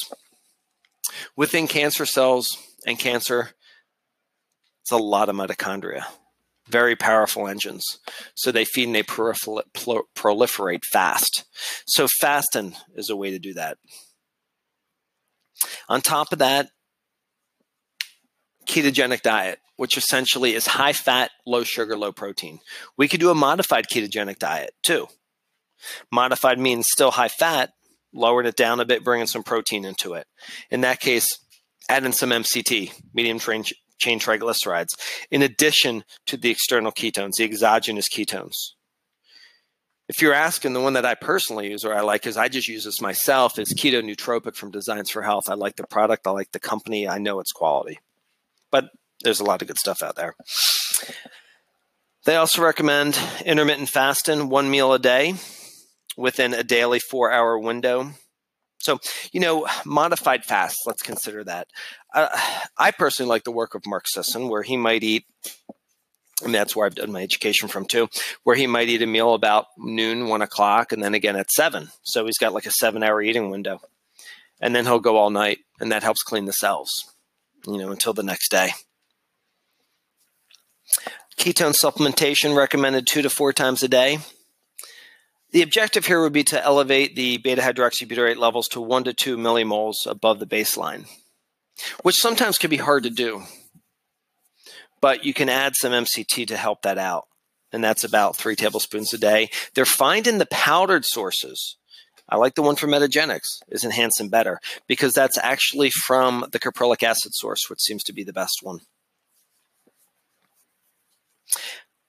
Within 1.36 1.66
cancer 1.66 2.06
cells 2.06 2.56
and 2.86 2.98
cancer, 2.98 3.50
it's 4.82 4.92
a 4.92 4.96
lot 4.96 5.28
of 5.28 5.36
mitochondria. 5.36 6.04
very 6.68 6.96
powerful 6.96 7.46
engines. 7.46 7.98
So 8.34 8.50
they 8.50 8.64
feed 8.64 8.86
and 8.86 8.94
they 8.94 9.02
proliferate 9.02 10.84
fast. 10.84 11.44
So 11.86 12.06
fasting 12.20 12.74
is 12.94 13.10
a 13.10 13.16
way 13.16 13.30
to 13.30 13.38
do 13.38 13.54
that. 13.54 13.78
On 15.88 16.00
top 16.00 16.32
of 16.32 16.38
that, 16.38 16.68
ketogenic 18.66 19.22
diet, 19.22 19.58
which 19.76 19.96
essentially 19.96 20.54
is 20.54 20.66
high 20.66 20.92
fat, 20.92 21.30
low 21.46 21.64
sugar, 21.64 21.96
low 21.96 22.12
protein. 22.12 22.60
We 22.96 23.08
could 23.08 23.20
do 23.20 23.30
a 23.30 23.34
modified 23.34 23.86
ketogenic 23.88 24.38
diet 24.38 24.72
too. 24.82 25.08
Modified 26.10 26.58
means 26.58 26.88
still 26.90 27.10
high 27.10 27.28
fat, 27.28 27.72
lowering 28.12 28.46
it 28.46 28.56
down 28.56 28.80
a 28.80 28.84
bit, 28.84 29.04
bringing 29.04 29.26
some 29.26 29.42
protein 29.42 29.84
into 29.84 30.14
it. 30.14 30.26
In 30.70 30.82
that 30.82 31.00
case, 31.00 31.38
add 31.88 32.04
in 32.04 32.12
some 32.12 32.30
MCT, 32.30 32.92
medium 33.12 33.38
chain, 33.38 33.64
chain 33.98 34.20
triglycerides, 34.20 34.94
in 35.30 35.42
addition 35.42 36.04
to 36.26 36.36
the 36.36 36.50
external 36.50 36.92
ketones, 36.92 37.36
the 37.36 37.44
exogenous 37.44 38.08
ketones. 38.08 38.56
If 40.06 40.20
you're 40.20 40.34
asking, 40.34 40.74
the 40.74 40.82
one 40.82 40.92
that 40.94 41.06
I 41.06 41.14
personally 41.14 41.70
use 41.70 41.82
or 41.82 41.94
I 41.94 42.02
like 42.02 42.26
is 42.26 42.36
I 42.36 42.48
just 42.48 42.68
use 42.68 42.84
this 42.84 43.00
myself 43.00 43.58
is 43.58 43.72
Keto 43.72 44.02
Nootropic 44.02 44.54
from 44.54 44.70
Designs 44.70 45.08
for 45.08 45.22
Health. 45.22 45.48
I 45.48 45.54
like 45.54 45.76
the 45.76 45.86
product, 45.86 46.26
I 46.26 46.30
like 46.30 46.52
the 46.52 46.60
company, 46.60 47.08
I 47.08 47.16
know 47.16 47.40
its 47.40 47.52
quality. 47.52 47.98
But 48.74 48.90
there's 49.22 49.38
a 49.38 49.44
lot 49.44 49.62
of 49.62 49.68
good 49.68 49.78
stuff 49.78 50.02
out 50.02 50.16
there. 50.16 50.34
They 52.24 52.34
also 52.34 52.60
recommend 52.60 53.16
intermittent 53.46 53.88
fasting, 53.88 54.48
one 54.48 54.68
meal 54.68 54.92
a 54.92 54.98
day 54.98 55.34
within 56.16 56.52
a 56.52 56.64
daily 56.64 56.98
four 56.98 57.30
hour 57.30 57.56
window. 57.56 58.10
So, 58.80 58.98
you 59.30 59.38
know, 59.38 59.68
modified 59.84 60.44
fast, 60.44 60.78
let's 60.86 61.02
consider 61.02 61.44
that. 61.44 61.68
Uh, 62.12 62.36
I 62.76 62.90
personally 62.90 63.28
like 63.28 63.44
the 63.44 63.52
work 63.52 63.76
of 63.76 63.86
Mark 63.86 64.08
Sisson, 64.08 64.48
where 64.48 64.64
he 64.64 64.76
might 64.76 65.04
eat, 65.04 65.24
and 66.44 66.52
that's 66.52 66.74
where 66.74 66.84
I've 66.84 66.96
done 66.96 67.12
my 67.12 67.22
education 67.22 67.68
from 67.68 67.84
too, 67.84 68.08
where 68.42 68.56
he 68.56 68.66
might 68.66 68.88
eat 68.88 69.02
a 69.02 69.06
meal 69.06 69.34
about 69.34 69.66
noon, 69.78 70.26
one 70.26 70.42
o'clock, 70.42 70.90
and 70.90 71.00
then 71.00 71.14
again 71.14 71.36
at 71.36 71.52
seven. 71.52 71.90
So 72.02 72.24
he's 72.24 72.38
got 72.38 72.52
like 72.52 72.66
a 72.66 72.72
seven 72.72 73.04
hour 73.04 73.22
eating 73.22 73.50
window. 73.50 73.80
And 74.60 74.74
then 74.74 74.84
he'll 74.84 74.98
go 74.98 75.16
all 75.16 75.30
night, 75.30 75.58
and 75.78 75.92
that 75.92 76.02
helps 76.02 76.24
clean 76.24 76.46
the 76.46 76.52
cells, 76.52 77.13
you 77.66 77.78
know, 77.78 77.90
until 77.90 78.12
the 78.12 78.22
next 78.22 78.50
day. 78.50 78.70
Ketone 81.38 81.74
supplementation 81.74 82.56
recommended 82.56 83.06
two 83.06 83.22
to 83.22 83.30
four 83.30 83.52
times 83.52 83.82
a 83.82 83.88
day. 83.88 84.18
The 85.52 85.62
objective 85.62 86.06
here 86.06 86.20
would 86.20 86.32
be 86.32 86.44
to 86.44 86.64
elevate 86.64 87.14
the 87.14 87.36
beta 87.36 87.62
hydroxybutyrate 87.62 88.38
levels 88.38 88.66
to 88.68 88.80
1 88.80 89.04
to 89.04 89.12
2 89.12 89.36
millimoles 89.36 90.04
above 90.04 90.40
the 90.40 90.46
baseline, 90.46 91.06
which 92.02 92.16
sometimes 92.16 92.58
can 92.58 92.70
be 92.70 92.78
hard 92.78 93.04
to 93.04 93.10
do. 93.10 93.42
But 95.00 95.24
you 95.24 95.32
can 95.32 95.48
add 95.48 95.76
some 95.76 95.92
MCT 95.92 96.48
to 96.48 96.56
help 96.56 96.82
that 96.82 96.98
out, 96.98 97.26
and 97.72 97.84
that's 97.84 98.02
about 98.02 98.36
three 98.36 98.56
tablespoons 98.56 99.12
a 99.12 99.18
day. 99.18 99.50
They're 99.74 99.84
finding 99.84 100.38
the 100.38 100.46
powdered 100.46 101.04
sources. 101.04 101.76
I 102.28 102.36
like 102.36 102.54
the 102.54 102.62
one 102.62 102.76
from 102.76 102.90
Metagenics, 102.90 103.60
is 103.68 103.84
enhanced 103.84 104.20
and 104.20 104.30
better, 104.30 104.60
because 104.86 105.12
that's 105.12 105.38
actually 105.38 105.90
from 105.90 106.46
the 106.52 106.58
caprylic 106.58 107.02
acid 107.02 107.34
source, 107.34 107.68
which 107.68 107.80
seems 107.80 108.02
to 108.04 108.12
be 108.12 108.24
the 108.24 108.32
best 108.32 108.60
one. 108.62 108.80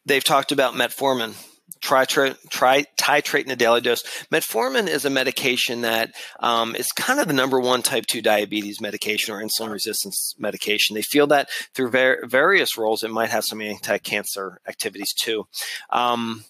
They've 0.06 0.24
talked 0.24 0.52
about 0.52 0.76
metformin 0.76 1.36
try, 1.82 2.06
try 2.06 2.86
titrate 2.98 3.46
in 3.46 3.52
a 3.52 3.56
daily 3.56 3.82
dose. 3.82 4.04
Metformin 4.32 4.88
is 4.88 5.06
a 5.06 5.10
medication 5.10 5.82
that 5.82 6.12
um, 6.40 6.76
is 6.76 6.92
kind 6.92 7.20
of 7.20 7.28
the 7.28 7.34
number 7.34 7.60
one 7.60 7.82
type 7.82 8.06
2 8.06 8.22
diabetes 8.22 8.82
medication 8.82 9.34
or 9.34 9.42
insulin 9.42 9.72
resistance 9.72 10.34
medication. 10.38 10.96
They 10.96 11.02
feel 11.02 11.28
that 11.28 11.50
through 11.74 11.92
various 12.28 12.78
roles, 12.78 13.04
it 13.04 13.12
might 13.12 13.30
have 13.30 13.46
some 13.46 13.62
anti 13.62 13.98
cancer 14.00 14.60
activities 14.68 15.14
too. 15.14 15.48
Um, 15.90 16.46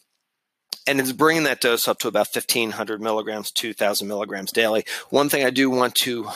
and 0.88 1.00
it's 1.00 1.12
bringing 1.12 1.44
that 1.44 1.62
dose 1.62 1.88
up 1.88 2.00
to 2.00 2.08
about 2.08 2.28
1500 2.34 3.02
milligrams, 3.02 3.52
2000 3.52 4.08
milligrams 4.08 4.52
daily. 4.52 4.86
One 5.10 5.30
thing 5.30 5.46
I 5.46 5.50
do 5.50 5.70
want 5.70 5.96
to 5.96 6.30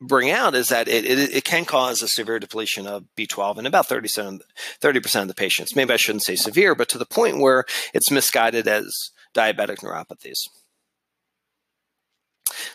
bring 0.00 0.30
out 0.30 0.54
is 0.54 0.68
that 0.68 0.88
it, 0.88 1.04
it, 1.04 1.34
it, 1.34 1.44
can 1.44 1.64
cause 1.64 2.02
a 2.02 2.08
severe 2.08 2.38
depletion 2.38 2.86
of 2.86 3.04
B12 3.16 3.58
in 3.58 3.66
about 3.66 3.88
30%, 3.88 4.40
30% 4.80 5.22
of 5.22 5.28
the 5.28 5.34
patients. 5.34 5.76
Maybe 5.76 5.94
I 5.94 5.96
shouldn't 5.96 6.24
say 6.24 6.34
severe, 6.34 6.74
but 6.74 6.88
to 6.90 6.98
the 6.98 7.06
point 7.06 7.38
where 7.38 7.64
it's 7.94 8.10
misguided 8.10 8.66
as 8.66 8.92
diabetic 9.34 9.78
neuropathies. 9.78 10.38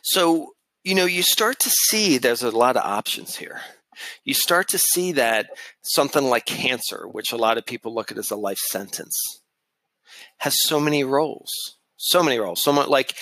So, 0.01 0.53
you 0.83 0.95
know, 0.95 1.05
you 1.05 1.21
start 1.21 1.59
to 1.59 1.69
see 1.69 2.17
there's 2.17 2.43
a 2.43 2.51
lot 2.51 2.77
of 2.77 2.83
options 2.83 3.35
here. 3.35 3.61
You 4.23 4.33
start 4.33 4.69
to 4.69 4.77
see 4.77 5.11
that 5.13 5.47
something 5.81 6.23
like 6.23 6.45
cancer, 6.45 7.07
which 7.11 7.31
a 7.31 7.37
lot 7.37 7.57
of 7.57 7.65
people 7.65 7.93
look 7.93 8.11
at 8.11 8.17
as 8.17 8.31
a 8.31 8.35
life 8.35 8.59
sentence, 8.59 9.41
has 10.37 10.61
so 10.61 10.79
many 10.79 11.03
roles. 11.03 11.51
So 11.97 12.23
many 12.23 12.37
roles. 12.37 12.61
So 12.61 12.71
much 12.71 12.87
like 12.87 13.15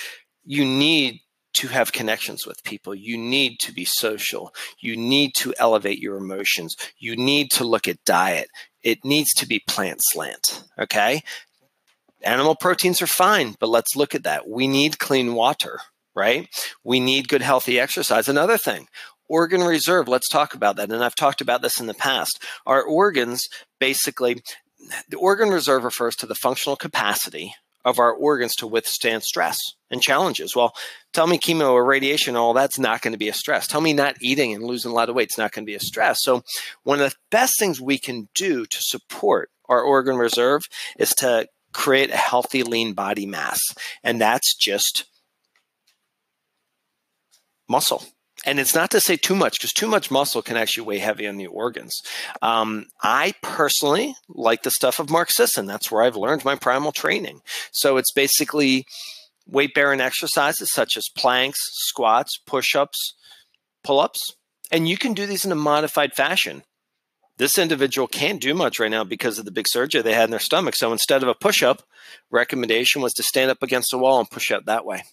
you 0.44 0.66
need 0.66 1.22
to 1.56 1.68
have 1.70 1.94
connections 1.94 2.46
with 2.46 2.64
people. 2.64 2.94
You 2.94 3.18
need 3.18 3.60
to 3.60 3.72
be 3.72 3.86
social. 3.86 4.54
You 4.80 4.98
need 4.98 5.34
to 5.36 5.54
elevate 5.58 6.00
your 6.00 6.18
emotions. 6.18 6.76
You 6.98 7.16
need 7.16 7.50
to 7.52 7.64
look 7.64 7.88
at 7.88 8.04
diet. 8.04 8.50
It 8.84 9.06
needs 9.06 9.34
to 9.36 9.48
be 9.48 9.64
plant 9.66 10.00
slant. 10.02 10.64
Okay. 10.78 11.22
Animal 12.24 12.56
proteins 12.56 13.02
are 13.02 13.08
fine, 13.08 13.56
but 13.60 13.70
let's 13.70 13.96
look 13.96 14.16
at 14.16 14.24
that. 14.24 14.50
We 14.50 14.68
need 14.68 15.00
clean 15.00 15.34
water, 15.34 15.80
right? 16.14 16.50
We 16.84 17.00
need 17.00 17.30
good, 17.30 17.42
healthy 17.42 17.80
exercise. 17.80 18.28
Another 18.28 18.58
thing, 18.58 18.88
organ 19.30 19.62
reserve. 19.62 20.08
Let's 20.08 20.28
talk 20.28 20.56
about 20.56 20.76
that. 20.76 20.92
And 20.92 21.04
I've 21.04 21.16
talked 21.16 21.40
about 21.40 21.62
this 21.62 21.80
in 21.80 21.88
the 21.88 21.94
past. 21.94 22.44
Our 22.66 22.84
organs 22.84 23.48
basically, 23.80 24.42
the 25.10 25.18
organ 25.18 25.50
reserve 25.50 25.84
refers 25.84 26.16
to 26.18 26.26
the 26.26 26.36
functional 26.36 26.76
capacity 26.76 27.54
of 27.84 28.00
our 28.00 28.12
organs 28.12 28.56
to 28.56 28.68
withstand 28.68 29.24
stress 29.24 29.60
and 29.92 30.02
challenges. 30.02 30.56
Well, 30.56 30.74
tell 31.14 31.28
me 31.28 31.38
chemo 31.38 31.72
or 31.72 31.86
radiation, 31.86 32.36
all 32.36 32.54
that's 32.54 32.80
not 32.80 33.02
going 33.02 33.14
to 33.14 33.20
be 33.20 33.30
a 33.30 33.34
stress. 33.34 33.68
Tell 33.68 33.82
me 33.82 33.94
not 33.94 34.16
eating 34.20 34.54
and 34.54 34.64
losing 34.64 34.92
a 34.92 34.94
lot 34.94 35.08
of 35.08 35.16
weight 35.16 35.30
is 35.32 35.38
not 35.38 35.52
going 35.52 35.64
to 35.64 35.70
be 35.70 35.76
a 35.76 35.80
stress. 35.80 36.24
So, 36.24 36.44
one 36.84 37.00
of 37.00 37.10
the 37.10 37.16
best 37.30 37.54
things 37.60 37.80
we 37.80 38.00
can 38.00 38.28
do 38.34 38.66
to 38.66 38.78
support 38.82 39.52
our 39.70 39.82
organ 39.82 40.18
reserve 40.18 40.64
is 40.98 41.14
to 41.16 41.48
create 41.74 42.10
a 42.10 42.18
healthy, 42.18 42.64
lean 42.64 42.94
body 42.94 43.28
mass. 43.28 43.62
And 44.04 44.20
that's 44.20 44.56
just 44.56 45.06
muscle 47.68 48.04
and 48.46 48.60
it's 48.60 48.76
not 48.76 48.92
to 48.92 49.00
say 49.00 49.18
too 49.18 49.36
much 49.36 49.60
because 49.60 49.74
too 49.74 49.88
much 49.88 50.12
muscle 50.12 50.42
can 50.42 50.56
actually 50.56 50.86
weigh 50.86 51.00
heavy 51.00 51.28
on 51.28 51.38
the 51.38 51.48
organs. 51.48 52.02
Um, 52.42 52.86
I 53.02 53.34
personally 53.42 54.16
like 54.30 54.64
the 54.64 54.72
stuff 54.72 55.00
of 55.00 55.10
Mark 55.10 55.32
Sisson. 55.32 55.66
That's 55.66 55.92
where 55.92 56.04
I've 56.04 56.16
learned 56.16 56.46
my 56.46 56.56
primal 56.56 56.92
training. 56.92 57.42
So 57.72 57.98
it's 57.98 58.12
basically 58.12 58.86
weight 59.48 59.74
bearing 59.74 60.02
exercises 60.02 60.72
such 60.72 60.96
as 60.96 61.10
planks, 61.16 61.60
squats, 61.88 62.38
push 62.46 62.76
ups, 62.76 63.16
pull 63.84 64.00
ups. 64.00 64.22
And 64.72 64.88
you 64.88 64.98
can 64.98 65.14
do 65.14 65.26
these 65.26 65.46
in 65.46 65.52
a 65.52 65.56
modified 65.56 66.14
fashion. 66.14 66.64
This 67.38 67.58
individual 67.58 68.08
can't 68.08 68.42
do 68.42 68.54
much 68.54 68.80
right 68.80 68.90
now 68.90 69.04
because 69.04 69.38
of 69.38 69.46
the 69.46 69.52
big 69.52 69.68
surgery 69.68 70.02
they 70.02 70.14
had 70.14 70.26
in 70.26 70.32
their 70.32 70.40
stomach. 70.40 70.76
So 70.76 70.92
instead 70.92 71.22
of 71.22 71.30
a 71.30 71.36
push 71.36 71.62
up, 71.62 71.84
recommendation 72.32 73.02
was 73.02 73.14
to 73.14 73.24
stand 73.24 73.52
up 73.52 73.62
against 73.62 73.92
the 73.92 73.98
wall 73.98 74.20
and 74.20 74.30
push 74.30 74.52
out 74.52 74.66
that 74.66 74.86
way. 74.86 75.04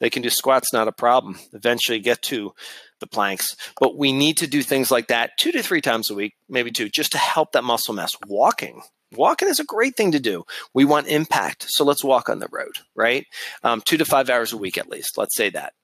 They 0.00 0.10
can 0.10 0.22
do 0.22 0.30
squats, 0.30 0.72
not 0.72 0.88
a 0.88 0.92
problem. 0.92 1.38
Eventually 1.52 2.00
get 2.00 2.22
to 2.22 2.52
the 3.00 3.06
planks. 3.06 3.56
But 3.80 3.96
we 3.96 4.12
need 4.12 4.38
to 4.38 4.46
do 4.46 4.62
things 4.62 4.90
like 4.90 5.08
that 5.08 5.32
two 5.38 5.52
to 5.52 5.62
three 5.62 5.80
times 5.80 6.10
a 6.10 6.14
week, 6.14 6.34
maybe 6.48 6.70
two, 6.70 6.88
just 6.88 7.12
to 7.12 7.18
help 7.18 7.52
that 7.52 7.64
muscle 7.64 7.94
mass. 7.94 8.16
Walking. 8.26 8.82
Walking 9.12 9.48
is 9.48 9.60
a 9.60 9.64
great 9.64 9.96
thing 9.96 10.12
to 10.12 10.20
do. 10.20 10.44
We 10.74 10.84
want 10.84 11.06
impact. 11.06 11.66
So 11.68 11.84
let's 11.84 12.04
walk 12.04 12.28
on 12.28 12.40
the 12.40 12.48
road, 12.50 12.72
right? 12.94 13.24
Um, 13.62 13.82
two 13.84 13.96
to 13.98 14.04
five 14.04 14.28
hours 14.28 14.52
a 14.52 14.56
week 14.56 14.76
at 14.76 14.90
least. 14.90 15.16
Let's 15.16 15.36
say 15.36 15.50
that 15.50 15.74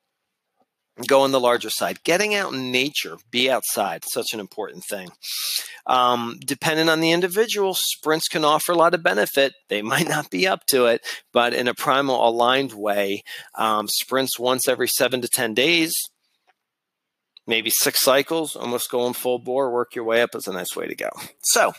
go 1.02 1.22
on 1.22 1.32
the 1.32 1.40
larger 1.40 1.70
side. 1.70 2.02
Getting 2.04 2.34
out 2.34 2.52
in 2.52 2.70
nature, 2.70 3.16
be 3.30 3.50
outside, 3.50 4.04
such 4.04 4.32
an 4.32 4.40
important 4.40 4.84
thing. 4.84 5.10
Um, 5.86 6.38
depending 6.44 6.88
on 6.88 7.00
the 7.00 7.12
individual, 7.12 7.74
sprints 7.74 8.28
can 8.28 8.44
offer 8.44 8.72
a 8.72 8.76
lot 8.76 8.94
of 8.94 9.02
benefit. 9.02 9.54
They 9.68 9.82
might 9.92 10.08
not 10.08 10.30
be 10.30 10.46
up 10.46 10.66
to 10.66 10.86
it, 10.86 11.02
but 11.32 11.54
in 11.54 11.68
a 11.68 11.74
primal 11.74 12.26
aligned 12.26 12.72
way, 12.72 13.22
um, 13.56 13.88
sprints 13.88 14.38
once 14.38 14.68
every 14.68 14.88
seven 14.88 15.20
to 15.22 15.28
10 15.28 15.54
days, 15.54 15.94
maybe 17.46 17.70
six 17.70 18.00
cycles, 18.00 18.56
almost 18.56 18.90
going 18.90 19.14
full 19.14 19.38
bore, 19.38 19.72
work 19.72 19.94
your 19.94 20.04
way 20.04 20.22
up 20.22 20.34
is 20.34 20.46
a 20.46 20.52
nice 20.52 20.76
way 20.76 20.86
to 20.86 20.94
go. 20.94 21.10
So, 21.42 21.72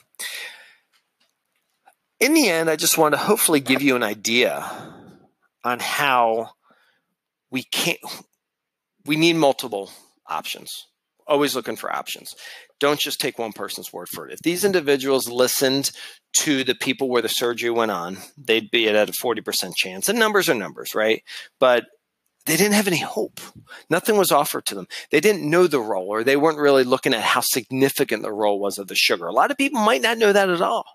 in 2.20 2.34
the 2.34 2.48
end, 2.48 2.70
I 2.70 2.76
just 2.76 2.98
want 2.98 3.14
to 3.14 3.20
hopefully 3.20 3.60
give 3.60 3.82
you 3.82 3.96
an 3.96 4.04
idea 4.04 4.94
on 5.64 5.80
how 5.80 6.52
we 7.52 7.64
can't 7.64 8.00
we 9.06 9.16
need 9.16 9.36
multiple 9.36 9.92
options. 10.28 10.88
Always 11.26 11.56
looking 11.56 11.78
for 11.78 11.94
options. 11.94 12.36
Don't 12.80 13.00
just 13.00 13.22
take 13.22 13.40
one 13.40 13.54
person's 13.54 13.94
word 13.94 14.10
for 14.10 14.28
it. 14.28 14.34
If 14.34 14.40
these 14.40 14.66
individuals 14.66 15.30
listened 15.30 15.92
to 16.38 16.64
the 16.64 16.76
people 16.76 17.10
where 17.10 17.22
the 17.22 17.30
surgery 17.30 17.70
went 17.70 17.92
on, 17.92 18.18
they'd 18.38 18.70
be 18.70 18.90
at 18.90 19.10
a 19.10 19.14
40% 19.14 19.74
chance. 19.76 20.10
And 20.10 20.20
numbers 20.20 20.50
are 20.50 20.54
numbers, 20.54 20.94
right? 20.94 21.24
But 21.60 21.86
they 22.46 22.58
didn't 22.58 22.74
have 22.74 22.88
any 22.88 23.00
hope. 23.00 23.40
Nothing 23.90 24.18
was 24.18 24.32
offered 24.32 24.66
to 24.66 24.76
them. 24.76 24.88
They 25.12 25.22
didn't 25.22 25.50
know 25.50 25.68
the 25.68 25.80
role, 25.80 26.08
or 26.08 26.24
they 26.24 26.36
weren't 26.36 26.58
really 26.58 26.84
looking 26.84 27.14
at 27.14 27.22
how 27.22 27.40
significant 27.40 28.24
the 28.24 28.34
role 28.34 28.60
was 28.60 28.78
of 28.78 28.88
the 28.88 28.96
sugar. 28.96 29.28
A 29.28 29.32
lot 29.32 29.52
of 29.52 29.58
people 29.58 29.80
might 29.80 30.02
not 30.02 30.18
know 30.18 30.34
that 30.34 30.50
at 30.50 30.62
all 30.62 30.86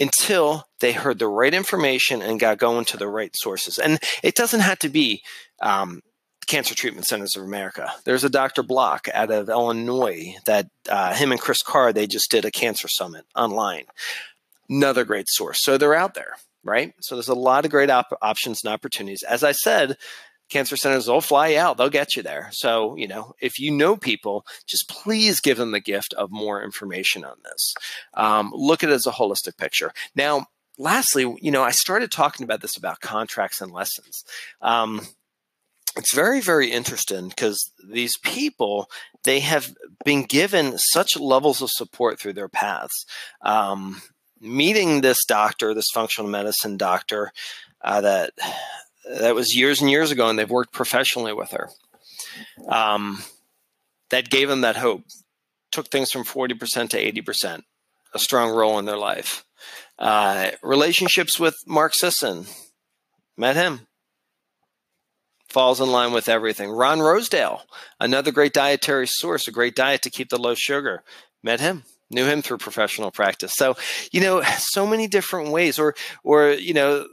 until 0.00 0.64
they 0.80 0.92
heard 0.92 1.18
the 1.18 1.28
right 1.28 1.54
information 1.54 2.20
and 2.20 2.40
got 2.40 2.58
going 2.58 2.84
to 2.86 2.96
the 2.96 3.06
right 3.06 3.36
sources. 3.36 3.78
And 3.78 4.00
it 4.22 4.34
doesn't 4.34 4.60
have 4.60 4.78
to 4.80 4.88
be 4.88 5.22
um, 5.60 6.00
Cancer 6.46 6.74
Treatment 6.74 7.06
Centers 7.06 7.36
of 7.36 7.44
America. 7.44 7.92
There's 8.04 8.24
a 8.24 8.30
Dr. 8.30 8.62
Block 8.62 9.08
out 9.12 9.30
of 9.30 9.48
Illinois 9.48 10.34
that 10.46 10.68
uh, 10.88 11.14
him 11.14 11.32
and 11.32 11.40
Kris 11.40 11.62
Carr, 11.62 11.92
they 11.92 12.06
just 12.06 12.30
did 12.30 12.44
a 12.44 12.50
cancer 12.50 12.88
summit 12.88 13.24
online. 13.34 13.84
Another 14.68 15.04
great 15.04 15.28
source. 15.28 15.62
So 15.62 15.78
they're 15.78 15.94
out 15.94 16.14
there 16.14 16.34
right? 16.64 16.94
So 17.00 17.16
there's 17.16 17.28
a 17.28 17.34
lot 17.34 17.64
of 17.64 17.70
great 17.70 17.90
op- 17.90 18.16
options 18.22 18.62
and 18.62 18.72
opportunities. 18.72 19.22
As 19.22 19.42
I 19.42 19.52
said, 19.52 19.96
cancer 20.50 20.76
centers 20.76 21.08
will 21.08 21.22
fly 21.22 21.54
out 21.54 21.78
they'll 21.78 21.88
get 21.88 22.14
you 22.14 22.22
there 22.22 22.50
so 22.52 22.94
you 22.96 23.08
know 23.08 23.32
if 23.40 23.58
you 23.58 23.70
know 23.70 23.96
people 23.96 24.44
just 24.66 24.86
please 24.86 25.40
give 25.40 25.56
them 25.56 25.70
the 25.70 25.80
gift 25.80 26.12
of 26.14 26.30
more 26.30 26.62
information 26.62 27.24
on 27.24 27.36
this 27.42 27.74
um, 28.14 28.52
look 28.54 28.84
at 28.84 28.90
it 28.90 28.92
as 28.92 29.06
a 29.06 29.12
holistic 29.12 29.56
picture 29.56 29.92
now 30.14 30.44
lastly 30.76 31.22
you 31.40 31.50
know 31.50 31.62
i 31.62 31.70
started 31.70 32.10
talking 32.10 32.44
about 32.44 32.60
this 32.60 32.76
about 32.76 33.00
contracts 33.00 33.62
and 33.62 33.72
lessons 33.72 34.24
um, 34.60 35.00
it's 35.96 36.14
very 36.14 36.40
very 36.40 36.70
interesting 36.70 37.28
because 37.28 37.70
these 37.86 38.16
people 38.18 38.88
they 39.24 39.40
have 39.40 39.74
been 40.04 40.24
given 40.24 40.78
such 40.78 41.18
levels 41.18 41.62
of 41.62 41.70
support 41.70 42.18
through 42.18 42.32
their 42.32 42.48
paths 42.48 43.04
um, 43.42 44.02
meeting 44.42 45.00
this 45.00 45.24
doctor, 45.24 45.72
this 45.72 45.90
functional 45.94 46.28
medicine 46.28 46.76
doctor, 46.76 47.30
uh, 47.80 48.00
that 48.00 48.32
that 49.08 49.34
was 49.34 49.56
years 49.56 49.80
and 49.80 49.90
years 49.90 50.10
ago, 50.10 50.28
and 50.28 50.38
they've 50.38 50.50
worked 50.50 50.72
professionally 50.72 51.32
with 51.32 51.52
her. 51.52 51.70
Um, 52.68 53.22
that 54.10 54.28
gave 54.28 54.48
them 54.48 54.62
that 54.62 54.76
hope. 54.76 55.04
Took 55.70 55.88
things 55.88 56.10
from 56.10 56.24
forty 56.24 56.54
percent 56.54 56.90
to 56.90 56.98
eighty 56.98 57.22
percent, 57.22 57.64
a 58.12 58.18
strong 58.18 58.50
role 58.50 58.78
in 58.78 58.84
their 58.84 58.98
life. 58.98 59.44
Uh, 59.98 60.50
relationships 60.62 61.38
with 61.38 61.56
Mark 61.66 61.94
Sisson, 61.94 62.46
met 63.36 63.56
him. 63.56 63.86
Falls 65.52 65.82
in 65.82 65.92
line 65.92 66.12
with 66.12 66.30
everything. 66.30 66.70
Ron 66.70 67.00
Rosedale, 67.00 67.62
another 68.00 68.32
great 68.32 68.54
dietary 68.54 69.06
source, 69.06 69.46
a 69.46 69.52
great 69.52 69.76
diet 69.76 70.00
to 70.02 70.10
keep 70.10 70.30
the 70.30 70.38
low 70.38 70.54
sugar. 70.54 71.02
Met 71.42 71.60
him 71.60 71.84
knew 72.12 72.26
him 72.26 72.42
through 72.42 72.58
professional 72.58 73.10
practice. 73.10 73.54
So, 73.54 73.74
you 74.12 74.20
know, 74.20 74.42
so 74.58 74.86
many 74.86 75.08
different 75.08 75.50
ways. 75.50 75.78
Or, 75.78 75.94
or 76.22 76.50
you 76.50 76.74
know, 76.74 77.06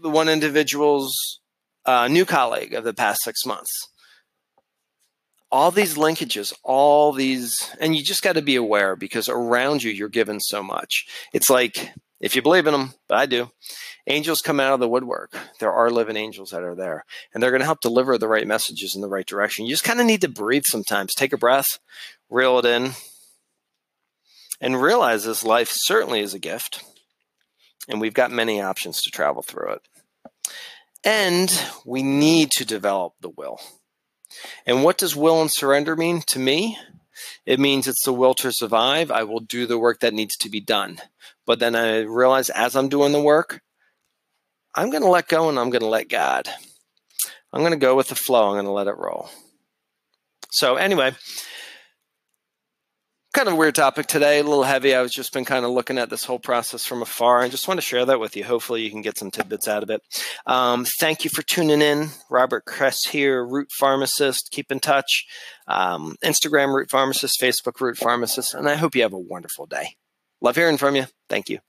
the 0.00 0.10
one 0.10 0.28
individual's 0.28 1.40
uh, 1.84 2.08
new 2.08 2.24
colleague 2.24 2.74
of 2.74 2.84
the 2.84 2.94
past 2.94 3.22
six 3.22 3.44
months. 3.46 3.70
All 5.50 5.70
these 5.70 5.96
linkages, 5.96 6.52
all 6.62 7.12
these, 7.12 7.70
and 7.80 7.96
you 7.96 8.02
just 8.02 8.22
got 8.22 8.34
to 8.34 8.42
be 8.42 8.56
aware 8.56 8.96
because 8.96 9.28
around 9.28 9.82
you, 9.82 9.92
you're 9.92 10.08
given 10.08 10.40
so 10.40 10.62
much. 10.62 11.06
It's 11.32 11.48
like, 11.48 11.92
if 12.26 12.34
you 12.34 12.42
believe 12.42 12.66
in 12.66 12.72
them, 12.72 12.92
but 13.08 13.18
I 13.18 13.26
do, 13.26 13.50
angels 14.06 14.42
come 14.42 14.58
out 14.58 14.72
of 14.72 14.80
the 14.80 14.88
woodwork. 14.88 15.38
There 15.60 15.72
are 15.72 15.90
living 15.90 16.16
angels 16.16 16.50
that 16.50 16.62
are 16.62 16.74
there, 16.74 17.04
and 17.32 17.40
they're 17.40 17.52
going 17.52 17.60
to 17.60 17.66
help 17.66 17.80
deliver 17.80 18.18
the 18.18 18.28
right 18.28 18.46
messages 18.46 18.96
in 18.96 19.00
the 19.00 19.08
right 19.08 19.24
direction. 19.24 19.64
You 19.64 19.72
just 19.72 19.84
kind 19.84 20.00
of 20.00 20.06
need 20.06 20.20
to 20.22 20.28
breathe 20.28 20.64
sometimes. 20.66 21.14
Take 21.14 21.32
a 21.32 21.38
breath, 21.38 21.78
reel 22.28 22.58
it 22.58 22.64
in, 22.64 22.92
and 24.60 24.82
realize 24.82 25.24
this 25.24 25.44
life 25.44 25.70
certainly 25.70 26.20
is 26.20 26.34
a 26.34 26.40
gift, 26.40 26.82
and 27.88 28.00
we've 28.00 28.12
got 28.12 28.32
many 28.32 28.60
options 28.60 29.00
to 29.02 29.10
travel 29.10 29.42
through 29.42 29.74
it. 29.74 29.82
And 31.04 31.62
we 31.84 32.02
need 32.02 32.50
to 32.52 32.64
develop 32.64 33.14
the 33.20 33.30
will. 33.30 33.60
And 34.66 34.82
what 34.82 34.98
does 34.98 35.14
will 35.14 35.40
and 35.40 35.50
surrender 35.50 35.94
mean 35.94 36.22
to 36.26 36.40
me? 36.40 36.76
It 37.46 37.60
means 37.60 37.86
it's 37.86 38.04
the 38.04 38.12
will 38.12 38.34
to 38.34 38.52
survive. 38.52 39.10
I 39.12 39.22
will 39.22 39.40
do 39.40 39.66
the 39.66 39.78
work 39.78 40.00
that 40.00 40.12
needs 40.12 40.36
to 40.38 40.50
be 40.50 40.60
done. 40.60 40.98
But 41.46 41.58
then 41.58 41.76
I 41.76 42.00
realize 42.00 42.50
as 42.50 42.76
I'm 42.76 42.88
doing 42.88 43.12
the 43.12 43.22
work, 43.22 43.60
I'm 44.74 44.90
going 44.90 45.02
to 45.02 45.08
let 45.08 45.28
go 45.28 45.48
and 45.48 45.58
I'm 45.58 45.70
going 45.70 45.80
to 45.80 45.88
let 45.88 46.08
God. 46.08 46.48
I'm 47.52 47.60
going 47.60 47.72
to 47.72 47.78
go 47.78 47.94
with 47.94 48.08
the 48.08 48.14
flow. 48.14 48.48
I'm 48.48 48.54
going 48.54 48.64
to 48.66 48.70
let 48.70 48.88
it 48.88 48.98
roll. 48.98 49.30
So, 50.50 50.76
anyway, 50.76 51.12
kind 53.32 53.48
of 53.48 53.54
a 53.54 53.56
weird 53.56 53.74
topic 53.74 54.06
today, 54.06 54.38
a 54.38 54.42
little 54.42 54.62
heavy. 54.62 54.94
I've 54.94 55.10
just 55.10 55.32
been 55.32 55.44
kind 55.44 55.64
of 55.64 55.70
looking 55.70 55.98
at 55.98 56.10
this 56.10 56.24
whole 56.24 56.38
process 56.38 56.84
from 56.84 57.02
afar. 57.02 57.40
I 57.40 57.48
just 57.48 57.68
want 57.68 57.78
to 57.78 57.86
share 57.86 58.04
that 58.06 58.20
with 58.20 58.36
you. 58.36 58.44
Hopefully, 58.44 58.82
you 58.82 58.90
can 58.90 59.02
get 59.02 59.18
some 59.18 59.30
tidbits 59.30 59.68
out 59.68 59.82
of 59.82 59.90
it. 59.90 60.00
Um, 60.46 60.86
thank 60.98 61.24
you 61.24 61.30
for 61.30 61.42
tuning 61.42 61.82
in. 61.82 62.08
Robert 62.30 62.64
Kress 62.64 63.04
here, 63.04 63.46
Root 63.46 63.68
Pharmacist. 63.70 64.50
Keep 64.50 64.72
in 64.72 64.80
touch. 64.80 65.26
Um, 65.68 66.16
Instagram, 66.24 66.74
Root 66.74 66.90
Pharmacist, 66.90 67.40
Facebook, 67.40 67.80
Root 67.80 67.98
Pharmacist. 67.98 68.54
And 68.54 68.68
I 68.68 68.74
hope 68.76 68.94
you 68.94 69.02
have 69.02 69.12
a 69.12 69.18
wonderful 69.18 69.66
day. 69.66 69.96
Love 70.40 70.56
hearing 70.56 70.78
from 70.78 70.96
you. 70.96 71.06
Thank 71.28 71.48
you. 71.48 71.60